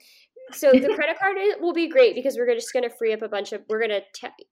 So 0.52 0.72
the 0.72 0.88
credit 0.94 1.18
card 1.18 1.36
will 1.60 1.74
be 1.74 1.88
great 1.88 2.14
because 2.14 2.36
we're 2.36 2.52
just 2.54 2.72
going 2.72 2.88
to 2.88 2.96
free 2.96 3.12
up 3.12 3.22
a 3.22 3.28
bunch 3.28 3.52
of. 3.52 3.62
We're 3.68 3.78
going 3.78 3.90
to. 3.90 4.02
Te- 4.14 4.46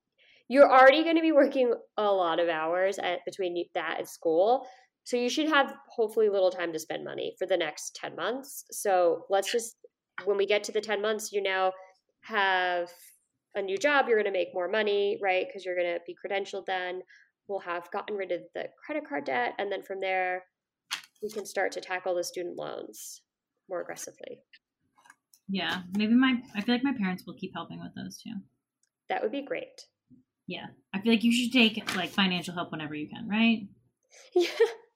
you're 0.49 0.71
already 0.71 1.03
going 1.03 1.17
to 1.17 1.23
be 1.23 1.33
working 1.33 1.73
a 1.97 2.05
lot 2.05 2.39
of 2.39 2.51
hours 2.51 2.99
at 2.99 3.25
between 3.25 3.65
that 3.75 3.97
and 3.99 4.07
school, 4.07 4.67
so 5.05 5.17
you 5.17 5.31
should 5.31 5.49
have 5.49 5.75
hopefully 5.89 6.29
little 6.29 6.51
time 6.51 6.73
to 6.75 6.79
spend 6.79 7.03
money 7.03 7.35
for 7.39 7.47
the 7.47 7.57
next 7.57 7.97
ten 7.97 8.15
months. 8.15 8.65
So 8.71 9.25
let's 9.31 9.51
just 9.51 9.77
when 10.25 10.37
we 10.37 10.47
get 10.47 10.65
to 10.65 10.73
the 10.73 10.83
ten 10.83 11.01
months, 11.01 11.33
you 11.33 11.43
now 11.43 11.73
have 12.23 12.91
a 13.55 13.63
new 13.63 13.79
job. 13.79 14.07
You're 14.09 14.19
going 14.21 14.33
to 14.33 14.39
make 14.39 14.53
more 14.53 14.69
money, 14.69 15.19
right? 15.23 15.47
Because 15.47 15.65
you're 15.65 15.77
going 15.77 15.95
to 15.95 16.01
be 16.07 16.15
credentialed 16.15 16.67
then. 16.67 17.03
We'll 17.49 17.61
have 17.61 17.91
gotten 17.91 18.17
rid 18.17 18.33
of 18.33 18.43
the 18.55 18.69
credit 18.85 19.09
card 19.09 19.25
debt, 19.25 19.55
and 19.59 19.71
then 19.71 19.83
from 19.83 20.01
there, 20.01 20.45
we 21.23 21.31
can 21.31 21.47
start 21.47 21.73
to 21.73 21.81
tackle 21.81 22.15
the 22.15 22.25
student 22.25 22.57
loans 22.57 23.23
more 23.69 23.81
aggressively. 23.81 24.43
yeah, 25.49 25.83
maybe 25.97 26.15
my. 26.15 26.37
I 26.55 26.61
feel 26.63 26.75
like 26.75 26.85
my 26.85 26.95
parents 26.97 27.25
will 27.27 27.35
keep 27.35 27.53
helping 27.55 27.81
with 27.81 27.95
those 27.95 28.19
too. 28.19 28.35
That 29.09 29.23
would 29.23 29.33
be 29.33 29.43
great. 29.43 29.87
Yeah, 30.47 30.67
I 30.93 31.01
feel 31.01 31.13
like 31.13 31.25
you 31.25 31.33
should 31.33 31.53
take 31.53 31.95
like 31.97 32.11
financial 32.11 32.55
help 32.55 32.71
whenever 32.73 32.95
you 32.95 33.09
can, 33.09 33.29
right? 33.29 33.67
Yeah, 34.35 34.49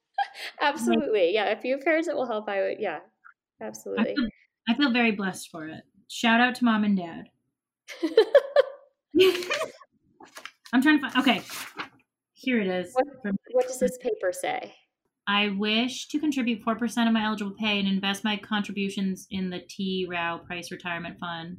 absolutely. 0.60 1.32
Yeah, 1.34 1.46
if 1.46 1.64
you 1.64 1.74
have 1.76 1.84
parents 1.84 2.08
that 2.08 2.16
will 2.16 2.26
help, 2.26 2.48
I 2.48 2.60
would. 2.62 2.76
Yeah, 2.80 3.00
I 3.60 3.66
absolutely. 3.66 4.14
feel, 4.14 4.28
I 4.68 4.74
feel 4.74 4.92
very 4.92 5.12
blessed 5.12 5.50
for 5.50 5.66
it. 5.66 5.82
Shout 6.08 6.40
out 6.40 6.54
to 6.56 6.64
mom 6.64 6.84
and 6.84 6.96
dad. 6.96 7.28
I'm 10.72 10.82
trying 10.82 11.00
to 11.00 11.10
find. 11.10 11.16
Okay, 11.16 11.42
here 12.38 12.60
it 12.60 12.68
is. 12.68 12.94
What- 12.94 13.34
what 13.52 13.66
does 13.66 13.80
this 13.80 13.98
paper 13.98 14.32
say? 14.32 14.74
I 15.26 15.50
wish 15.50 16.08
to 16.08 16.18
contribute 16.18 16.62
4% 16.62 17.06
of 17.06 17.12
my 17.12 17.24
eligible 17.24 17.54
pay 17.58 17.78
and 17.78 17.86
invest 17.86 18.24
my 18.24 18.36
contributions 18.36 19.26
in 19.30 19.50
the 19.50 19.60
T. 19.60 20.06
Rowe 20.08 20.38
Price 20.46 20.70
Retirement 20.70 21.18
Fund. 21.18 21.58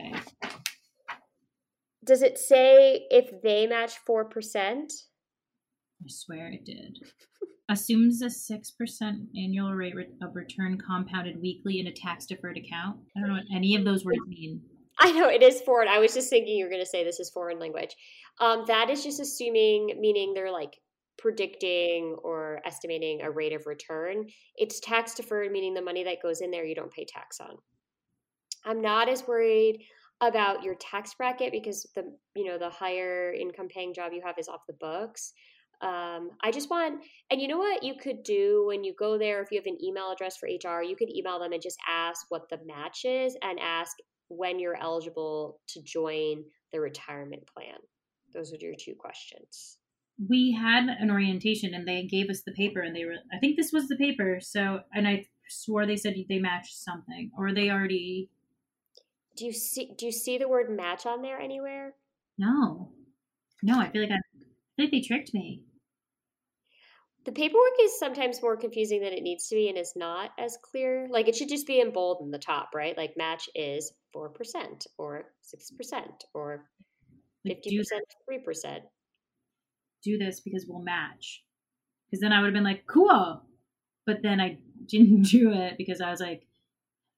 Okay. 0.00 0.18
Does 2.04 2.22
it 2.22 2.38
say 2.38 3.06
if 3.10 3.42
they 3.42 3.66
match 3.66 3.98
four 3.98 4.24
percent? 4.24 4.90
I 6.02 6.06
swear 6.08 6.50
it 6.50 6.64
did. 6.64 6.98
Assumes 7.68 8.22
a 8.22 8.30
6% 8.30 9.28
annual 9.36 9.74
rate 9.74 9.94
of 10.22 10.34
return 10.34 10.78
compounded 10.78 11.40
weekly 11.40 11.78
in 11.78 11.86
a 11.86 11.92
tax 11.92 12.24
deferred 12.26 12.56
account. 12.56 12.98
I 13.14 13.20
don't 13.20 13.28
know 13.28 13.34
what 13.34 13.54
any 13.54 13.76
of 13.76 13.84
those 13.84 14.04
words 14.04 14.18
mean. 14.26 14.62
I 15.02 15.12
know 15.12 15.28
it 15.28 15.42
is 15.42 15.62
foreign. 15.62 15.88
I 15.88 15.98
was 15.98 16.12
just 16.12 16.28
thinking 16.28 16.56
you 16.56 16.64
were 16.64 16.70
going 16.70 16.82
to 16.82 16.88
say 16.88 17.02
this 17.04 17.20
is 17.20 17.30
foreign 17.30 17.58
language. 17.58 17.96
Um, 18.38 18.64
that 18.66 18.90
is 18.90 19.02
just 19.02 19.18
assuming, 19.18 19.96
meaning 19.98 20.34
they're 20.34 20.52
like 20.52 20.76
predicting 21.16 22.16
or 22.22 22.60
estimating 22.66 23.22
a 23.22 23.30
rate 23.30 23.54
of 23.54 23.66
return. 23.66 24.26
It's 24.56 24.78
tax 24.80 25.14
deferred, 25.14 25.52
meaning 25.52 25.74
the 25.74 25.82
money 25.82 26.04
that 26.04 26.22
goes 26.22 26.42
in 26.42 26.50
there 26.50 26.64
you 26.64 26.74
don't 26.74 26.92
pay 26.92 27.06
tax 27.06 27.40
on. 27.40 27.56
I'm 28.64 28.82
not 28.82 29.08
as 29.08 29.26
worried 29.26 29.82
about 30.20 30.62
your 30.62 30.74
tax 30.74 31.14
bracket 31.14 31.50
because 31.50 31.86
the 31.94 32.04
you 32.34 32.44
know 32.44 32.58
the 32.58 32.68
higher 32.68 33.32
income 33.32 33.68
paying 33.68 33.94
job 33.94 34.12
you 34.12 34.20
have 34.22 34.38
is 34.38 34.48
off 34.48 34.66
the 34.66 34.74
books. 34.78 35.32
Um, 35.82 36.32
I 36.42 36.50
just 36.50 36.68
want, 36.68 37.02
and 37.30 37.40
you 37.40 37.48
know 37.48 37.56
what 37.56 37.82
you 37.82 37.94
could 37.94 38.22
do 38.22 38.64
when 38.66 38.84
you 38.84 38.94
go 38.98 39.16
there, 39.16 39.40
if 39.40 39.50
you 39.50 39.58
have 39.58 39.64
an 39.64 39.82
email 39.82 40.12
address 40.12 40.36
for 40.36 40.46
HR, 40.46 40.82
you 40.82 40.94
could 40.94 41.08
email 41.08 41.38
them 41.38 41.52
and 41.52 41.62
just 41.62 41.78
ask 41.88 42.26
what 42.28 42.50
the 42.50 42.58
match 42.66 43.06
is 43.06 43.34
and 43.40 43.58
ask 43.58 43.96
when 44.30 44.58
you're 44.58 44.80
eligible 44.80 45.60
to 45.68 45.82
join 45.82 46.44
the 46.72 46.80
retirement 46.80 47.42
plan. 47.46 47.76
Those 48.32 48.52
are 48.52 48.56
your 48.60 48.74
two 48.78 48.94
questions. 48.94 49.78
We 50.28 50.52
had 50.52 50.84
an 50.88 51.10
orientation 51.10 51.74
and 51.74 51.86
they 51.86 52.04
gave 52.04 52.30
us 52.30 52.42
the 52.42 52.52
paper 52.52 52.80
and 52.80 52.94
they 52.94 53.04
were, 53.04 53.16
I 53.32 53.38
think 53.38 53.56
this 53.56 53.72
was 53.72 53.88
the 53.88 53.96
paper. 53.96 54.38
So, 54.40 54.80
and 54.94 55.08
I 55.08 55.26
swore 55.50 55.86
they 55.86 55.96
said 55.96 56.14
they 56.28 56.38
matched 56.38 56.78
something, 56.78 57.30
or 57.36 57.52
they 57.52 57.70
already. 57.70 58.30
Do 59.36 59.46
you 59.46 59.52
see? 59.52 59.92
Do 59.96 60.06
you 60.06 60.12
see 60.12 60.38
the 60.38 60.48
word 60.48 60.70
match 60.70 61.06
on 61.06 61.22
there 61.22 61.40
anywhere? 61.40 61.94
No, 62.38 62.92
no. 63.62 63.80
I 63.80 63.90
feel 63.90 64.02
like 64.02 64.10
I, 64.10 64.14
I 64.14 64.44
feel 64.76 64.86
like 64.86 64.90
they 64.90 65.00
tricked 65.00 65.34
me. 65.34 65.64
The 67.30 67.36
paperwork 67.36 67.74
is 67.80 67.96
sometimes 67.96 68.42
more 68.42 68.56
confusing 68.56 69.02
than 69.02 69.12
it 69.12 69.22
needs 69.22 69.46
to 69.50 69.54
be, 69.54 69.68
and 69.68 69.78
is 69.78 69.92
not 69.94 70.32
as 70.36 70.58
clear. 70.62 71.06
Like 71.08 71.28
it 71.28 71.36
should 71.36 71.48
just 71.48 71.64
be 71.64 71.80
in 71.80 71.92
bold 71.92 72.22
in 72.22 72.32
the 72.32 72.40
top, 72.40 72.70
right? 72.74 72.96
Like 72.96 73.16
match 73.16 73.48
is 73.54 73.92
four 74.12 74.30
percent, 74.30 74.88
or 74.98 75.26
six 75.40 75.70
percent, 75.70 76.24
or 76.34 76.64
fifty 77.46 77.78
percent, 77.78 78.02
three 78.26 78.40
percent. 78.40 78.82
Do 80.02 80.18
this 80.18 80.40
because 80.40 80.66
we'll 80.68 80.82
match. 80.82 81.44
Because 82.10 82.20
then 82.20 82.32
I 82.32 82.40
would 82.40 82.46
have 82.46 82.54
been 82.54 82.64
like, 82.64 82.84
cool. 82.88 83.42
But 84.06 84.22
then 84.24 84.40
I 84.40 84.58
didn't 84.86 85.22
do 85.22 85.52
it 85.52 85.78
because 85.78 86.00
I 86.00 86.10
was 86.10 86.18
like, 86.18 86.48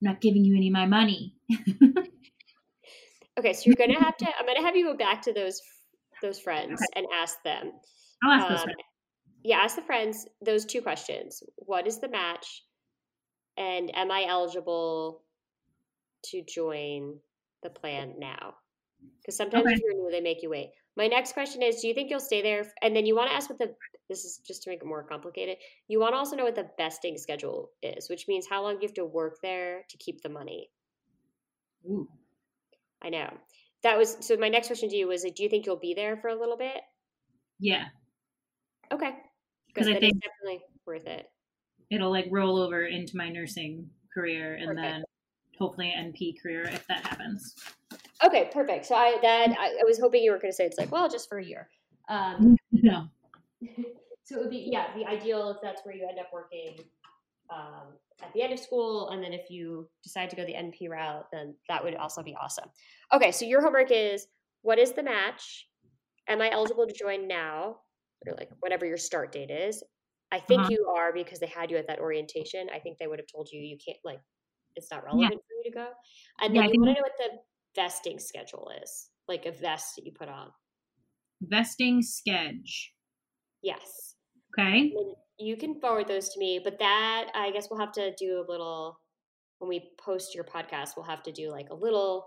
I'm 0.03 0.11
not 0.11 0.21
giving 0.21 0.45
you 0.45 0.55
any 0.55 0.67
of 0.67 0.75
my 0.75 0.85
money. 0.85 1.37
okay, 3.39 3.55
so 3.55 3.63
you're 3.65 3.77
gonna 3.77 3.99
have 3.99 4.19
to. 4.19 4.27
I'm 4.39 4.45
gonna 4.45 4.61
have 4.61 4.77
you 4.77 4.85
go 4.85 4.95
back 4.95 5.23
to 5.23 5.33
those 5.33 5.63
those 6.21 6.39
friends 6.39 6.83
okay. 6.83 7.01
and 7.01 7.07
ask 7.15 7.43
them. 7.45 7.73
I'll 8.23 8.33
ask 8.33 8.45
um, 8.45 8.53
those 8.53 8.63
friends. 8.65 8.77
Yeah, 9.45 9.59
ask 9.59 9.77
the 9.77 9.83
friends 9.83 10.27
those 10.45 10.65
two 10.65 10.83
questions. 10.83 11.43
What 11.57 11.87
is 11.87 11.99
the 11.99 12.09
match? 12.09 12.65
And 13.57 13.95
am 13.97 14.11
I 14.11 14.25
eligible 14.29 15.23
to 16.27 16.43
join 16.43 17.19
the 17.63 17.71
plan 17.71 18.15
now? 18.19 18.55
Because 19.21 19.37
sometimes 19.37 19.65
okay. 19.65 19.75
if 19.75 19.81
you're 19.81 19.95
new, 19.95 20.11
they 20.11 20.21
make 20.21 20.43
you 20.43 20.51
wait. 20.51 20.71
My 20.97 21.07
next 21.07 21.33
question 21.33 21.63
is 21.63 21.81
Do 21.81 21.89
you 21.89 21.95
think 21.95 22.11
you'll 22.11 22.21
stay 22.21 22.43
there? 22.43 22.65
And 22.83 22.95
then 22.95 23.07
you 23.07 23.17
want 23.17 23.31
to 23.31 23.37
ask 23.37 23.51
what 23.51 23.59
the, 23.59 23.75
this 24.09 24.25
is 24.25 24.41
just 24.47 24.63
to 24.63 24.71
make 24.71 24.81
it 24.83 24.87
more 24.87 25.03
complicated. 25.03 25.57
You 25.89 26.01
want 26.01 26.13
to 26.13 26.19
also 26.19 26.37
know 26.37 26.45
what 26.45 26.55
the 26.55 26.71
vesting 26.77 27.19
schedule 27.19 27.71
is, 27.83 28.09
which 28.09 28.29
means 28.29 28.47
how 28.49 28.63
long 28.63 28.75
you 28.75 28.87
have 28.89 28.95
to 28.95 29.05
work 29.05 29.39
there 29.43 29.83
to 29.89 29.97
keep 29.97 30.23
the 30.23 30.29
money. 30.29 30.71
Ooh. 31.87 32.09
I 33.03 33.09
know. 33.09 33.33
That 33.83 33.99
was, 33.99 34.17
so 34.21 34.37
my 34.37 34.49
next 34.49 34.69
question 34.69 34.89
to 34.91 34.97
you 34.97 35.09
was 35.09 35.23
Do 35.23 35.43
you 35.43 35.49
think 35.49 35.67
you'll 35.67 35.77
be 35.77 35.95
there 35.95 36.17
for 36.17 36.29
a 36.29 36.39
little 36.39 36.57
bit? 36.57 36.81
Yeah. 37.59 37.85
Okay. 38.93 39.13
Because 39.73 39.89
I 39.89 39.99
think 39.99 40.21
definitely 40.21 40.65
worth 40.87 41.07
it. 41.07 41.27
It'll 41.91 42.11
like 42.11 42.27
roll 42.31 42.59
over 42.59 42.87
into 42.87 43.17
my 43.17 43.29
nursing 43.29 43.89
career 44.13 44.55
and 44.55 44.69
perfect. 44.69 44.83
then 44.83 45.05
hopefully 45.59 45.95
NP 45.97 46.41
career 46.43 46.63
if 46.65 46.87
that 46.89 47.07
happens. 47.07 47.55
Okay, 48.25 48.51
perfect. 48.53 48.87
So 48.87 48.95
I 48.95 49.19
that 49.23 49.51
I, 49.59 49.79
I 49.81 49.85
was 49.85 49.99
hoping 49.99 50.23
you 50.23 50.31
were 50.31 50.39
going 50.39 50.51
to 50.53 50.57
say 50.57 50.65
it's 50.65 50.79
like 50.79 50.91
well 50.91 51.09
just 51.09 51.29
for 51.29 51.39
a 51.39 51.45
year. 51.45 51.69
Um, 52.09 52.57
no. 52.73 53.09
so 54.25 54.37
it 54.37 54.41
would 54.41 54.51
be 54.51 54.69
yeah 54.71 54.95
the 54.97 55.07
ideal 55.07 55.51
if 55.51 55.59
that's 55.63 55.83
where 55.85 55.95
you 55.95 56.07
end 56.09 56.19
up 56.19 56.31
working 56.33 56.79
um, 57.51 57.95
at 58.23 58.33
the 58.33 58.43
end 58.43 58.53
of 58.53 58.59
school, 58.59 59.11
and 59.11 59.23
then 59.23 59.33
if 59.33 59.51
you 59.51 59.89
decide 60.03 60.31
to 60.31 60.37
go 60.37 60.45
the 60.45 60.55
NP 60.55 60.89
route, 60.89 61.27
then 61.33 61.55
that 61.69 61.83
would 61.83 61.95
also 61.97 62.23
be 62.23 62.35
awesome. 62.37 62.69
Okay, 63.13 63.33
so 63.33 63.45
your 63.45 63.61
homework 63.61 63.91
is 63.91 64.27
what 64.63 64.79
is 64.79 64.93
the 64.93 65.03
match? 65.03 65.69
Am 66.29 66.41
I 66.41 66.51
eligible 66.51 66.87
to 66.87 66.93
join 66.93 67.27
now? 67.27 67.79
Or 68.27 68.35
like 68.35 68.51
whatever 68.61 68.87
your 68.87 68.97
start 68.97 69.33
date 69.33 69.51
is. 69.51 69.83
I 70.31 70.39
think 70.39 70.63
uh-huh. 70.63 70.71
you 70.71 70.87
are 70.97 71.13
because 71.13 71.41
they 71.41 71.47
had 71.47 71.71
you 71.71 71.77
at 71.77 71.87
that 71.89 71.99
orientation. 71.99 72.69
I 72.75 72.79
think 72.79 72.99
they 72.99 73.07
would 73.07 73.19
have 73.19 73.29
told 73.33 73.49
you 73.53 73.61
you 73.61 73.77
can't 73.85 73.99
like 74.05 74.21
it's 74.77 74.91
not 74.91 75.05
relevant 75.05 75.33
yeah. 75.33 75.39
for 75.39 75.55
you 75.63 75.71
to 75.71 75.77
go. 75.77 75.89
And 76.41 76.57
then 76.57 76.65
yeah, 76.65 76.71
you 76.73 76.81
want 76.81 76.97
to 76.97 77.01
know 77.01 77.03
what 77.03 77.13
the 77.19 77.39
vesting 77.75 78.19
schedule 78.19 78.71
is, 78.83 79.11
like 79.29 79.47
a 79.47 79.53
vest 79.53 79.97
that 79.97 80.07
you 80.07 80.13
put 80.13 80.29
on. 80.29 80.49
Vesting 81.43 82.03
sketch. 82.03 82.93
Yes. 83.63 84.15
Okay. 84.59 84.93
You 85.39 85.57
can 85.57 85.81
forward 85.81 86.09
those 86.09 86.29
to 86.31 86.39
me, 86.39 86.61
but 86.63 86.79
that 86.79 87.29
I 87.35 87.51
guess 87.51 87.69
we'll 87.71 87.81
have 87.81 87.93
to 87.93 88.15
do 88.19 88.45
a 88.47 88.51
little 88.51 88.99
when 89.59 89.69
we 89.69 89.91
post 89.99 90.35
your 90.35 90.45
podcast. 90.45 90.91
We'll 90.97 91.07
have 91.07 91.23
to 91.25 91.33
do 91.33 91.51
like 91.51 91.69
a 91.71 91.75
little 91.75 92.27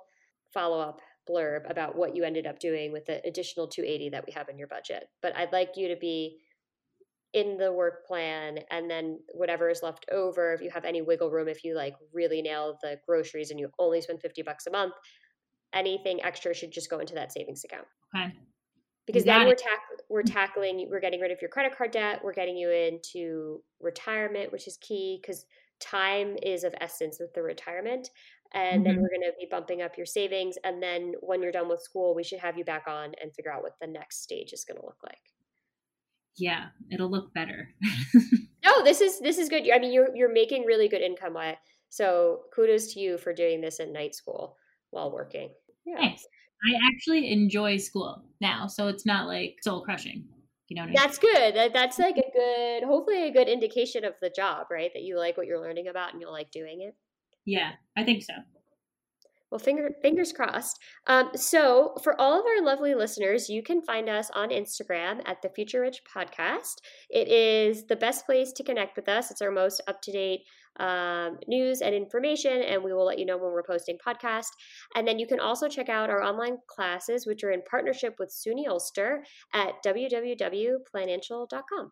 follow 0.54 0.80
up 0.80 1.00
blurb 1.30 1.70
about 1.70 1.96
what 1.96 2.16
you 2.16 2.24
ended 2.24 2.46
up 2.46 2.60
doing 2.60 2.92
with 2.92 3.06
the 3.06 3.26
additional 3.26 3.68
280 3.68 4.10
that 4.10 4.26
we 4.26 4.34
have 4.34 4.50
in 4.50 4.58
your 4.58 4.68
budget. 4.68 5.08
But 5.22 5.36
I'd 5.36 5.52
like 5.52 5.72
you 5.76 5.88
to 5.90 5.96
be 5.96 6.38
in 7.34 7.58
the 7.58 7.72
work 7.72 8.06
plan 8.08 8.60
and 8.72 8.90
then 8.90 9.20
whatever 9.34 9.70
is 9.70 9.84
left 9.84 10.06
over 10.10 10.54
if 10.54 10.62
you 10.62 10.70
have 10.70 10.86
any 10.86 11.02
wiggle 11.02 11.30
room 11.30 11.50
if 11.50 11.66
you 11.66 11.76
like 11.76 11.94
really 12.14 12.42
nail 12.42 12.78
the 12.82 12.98
groceries 13.06 13.52
and 13.52 13.60
you 13.60 13.70
only 13.78 14.00
spend 14.00 14.22
50 14.22 14.42
bucks 14.44 14.68
a 14.68 14.72
month 14.72 14.94
anything 15.74 16.24
extra 16.24 16.54
should 16.54 16.72
just 16.72 16.90
go 16.90 17.00
into 17.00 17.14
that 17.14 17.34
savings 17.34 17.64
account. 17.66 17.86
Okay. 18.16 18.34
Because 19.06 19.26
then 19.26 19.46
we're, 19.46 19.54
tack- 19.54 20.02
we're 20.10 20.24
tackling 20.24 20.88
we're 20.90 21.02
getting 21.02 21.20
rid 21.20 21.32
of 21.32 21.40
your 21.42 21.50
credit 21.50 21.78
card 21.78 21.92
debt 21.92 22.22
we're 22.24 22.34
getting 22.34 22.58
you 22.58 22.72
into 22.72 23.62
retirement 23.80 24.52
which 24.52 24.68
is 24.68 24.78
key 24.82 25.20
because 25.22 25.46
time 25.80 26.38
is 26.42 26.64
of 26.64 26.74
essence 26.80 27.18
with 27.20 27.34
the 27.34 27.44
retirement 27.44 28.10
and 28.56 28.78
mm-hmm. 28.78 28.84
then 28.84 28.96
we're 29.02 29.10
going 29.10 29.22
to 29.22 29.34
be 29.38 29.48
bumping 29.52 29.82
up 29.82 29.98
your 29.98 30.06
savings 30.06 30.56
and 30.64 30.82
then 30.82 31.14
when 31.22 31.44
you're 31.44 31.52
done 31.52 31.70
with 31.70 31.82
school 31.82 32.16
we 32.16 32.24
should 32.24 32.40
have 32.40 32.58
you 32.58 32.64
back 32.64 32.86
on 32.88 33.12
and 33.22 33.34
figure 33.36 33.52
out 33.52 33.62
what 33.62 33.76
the 33.82 33.88
next 33.88 34.24
stage 34.24 34.54
is 34.54 34.66
going 34.66 34.80
to 34.80 34.86
look 34.86 34.98
like 35.04 35.18
yeah 36.38 36.68
it'll 36.92 37.12
look 37.12 37.34
better 37.34 37.70
no 38.64 38.84
this 38.84 39.02
is 39.02 39.20
this 39.20 39.38
is 39.38 39.50
good 39.50 39.64
i 39.74 39.78
mean 39.78 39.94
you're 39.94 40.16
you're 40.16 40.34
making 40.34 40.66
really 40.66 40.88
good 40.88 41.02
income 41.02 41.38
so 41.90 42.42
kudos 42.54 42.94
to 42.94 43.00
you 43.00 43.18
for 43.18 43.34
doing 43.34 43.62
this 43.62 43.80
in 43.80 43.94
night 43.94 44.16
school 44.16 44.58
while 44.90 45.12
working 45.12 45.50
yeah. 45.86 45.98
Thanks. 45.98 46.26
i 46.66 46.88
actually 46.88 47.32
enjoy 47.32 47.78
school 47.78 48.24
now 48.42 48.68
so 48.68 48.88
it's 48.88 49.06
not 49.06 49.28
like 49.28 49.58
soul 49.62 49.84
crushing 49.84 50.26
you 50.68 50.76
know 50.76 50.92
that's 50.94 51.20
I 51.22 51.26
mean? 51.26 51.34
good 51.34 51.56
that, 51.56 51.74
that's 51.74 52.00
like 52.00 52.18
a 52.18 52.32
good 52.36 52.84
hopefully 52.84 53.28
a 53.28 53.32
good 53.32 53.48
indication 53.48 54.04
of 54.04 54.14
the 54.22 54.30
job 54.30 54.68
right 54.72 54.92
that 54.94 55.04
you 55.04 55.18
like 55.18 55.38
what 55.38 55.46
you're 55.46 55.62
learning 55.62 55.88
about 55.88 56.12
and 56.12 56.22
you'll 56.22 56.32
like 56.32 56.52
doing 56.52 56.82
it 56.82 56.96
yeah 57.46 57.72
i 57.98 58.04
think 58.04 58.24
so 58.24 58.34
well, 59.52 59.60
finger, 59.60 59.92
fingers 60.02 60.34
crossed. 60.34 60.80
Um, 61.08 61.30
so, 61.36 61.96
for 62.04 62.20
all 62.20 62.38
of 62.38 62.46
our 62.46 62.66
lovely 62.66 62.94
listeners, 62.94 63.48
you 63.48 63.64
can 63.64 63.82
find 63.84 64.10
us 64.10 64.30
on 64.32 64.50
Instagram 64.50 65.22
at 65.26 65.42
the 65.42 65.50
Future 65.50 65.80
Rich 65.80 66.02
Podcast. 66.14 66.82
It 67.10 67.30
is 67.30 67.86
the 67.86 67.96
best 67.96 68.26
place 68.26 68.52
to 68.54 68.64
connect 68.64 68.98
with 68.98 69.08
us. 69.08 69.32
It's 69.32 69.42
our 69.42 69.52
most 69.52 69.82
up 69.88 70.02
to 70.02 70.12
date 70.12 70.42
um, 70.80 71.38
news 71.48 71.82
and 71.82 71.96
information, 71.96 72.64
and 72.64 72.84
we 72.84 72.92
will 72.92 73.06
let 73.06 73.20
you 73.20 73.26
know 73.26 73.38
when 73.38 73.54
we're 73.54 73.64
posting 73.64 73.98
podcast. 74.06 74.50
And 74.96 75.08
then 75.08 75.20
you 75.20 75.28
can 75.28 75.40
also 75.40 75.70
check 75.70 75.88
out 75.88 76.10
our 76.10 76.22
online 76.22 76.58
classes, 76.68 77.26
which 77.26 77.42
are 77.44 77.52
in 77.52 77.62
partnership 77.70 78.16
with 78.20 78.36
SUNY 78.36 78.68
Ulster 78.68 79.24
at 79.54 79.76
www.financial.com. 79.86 81.92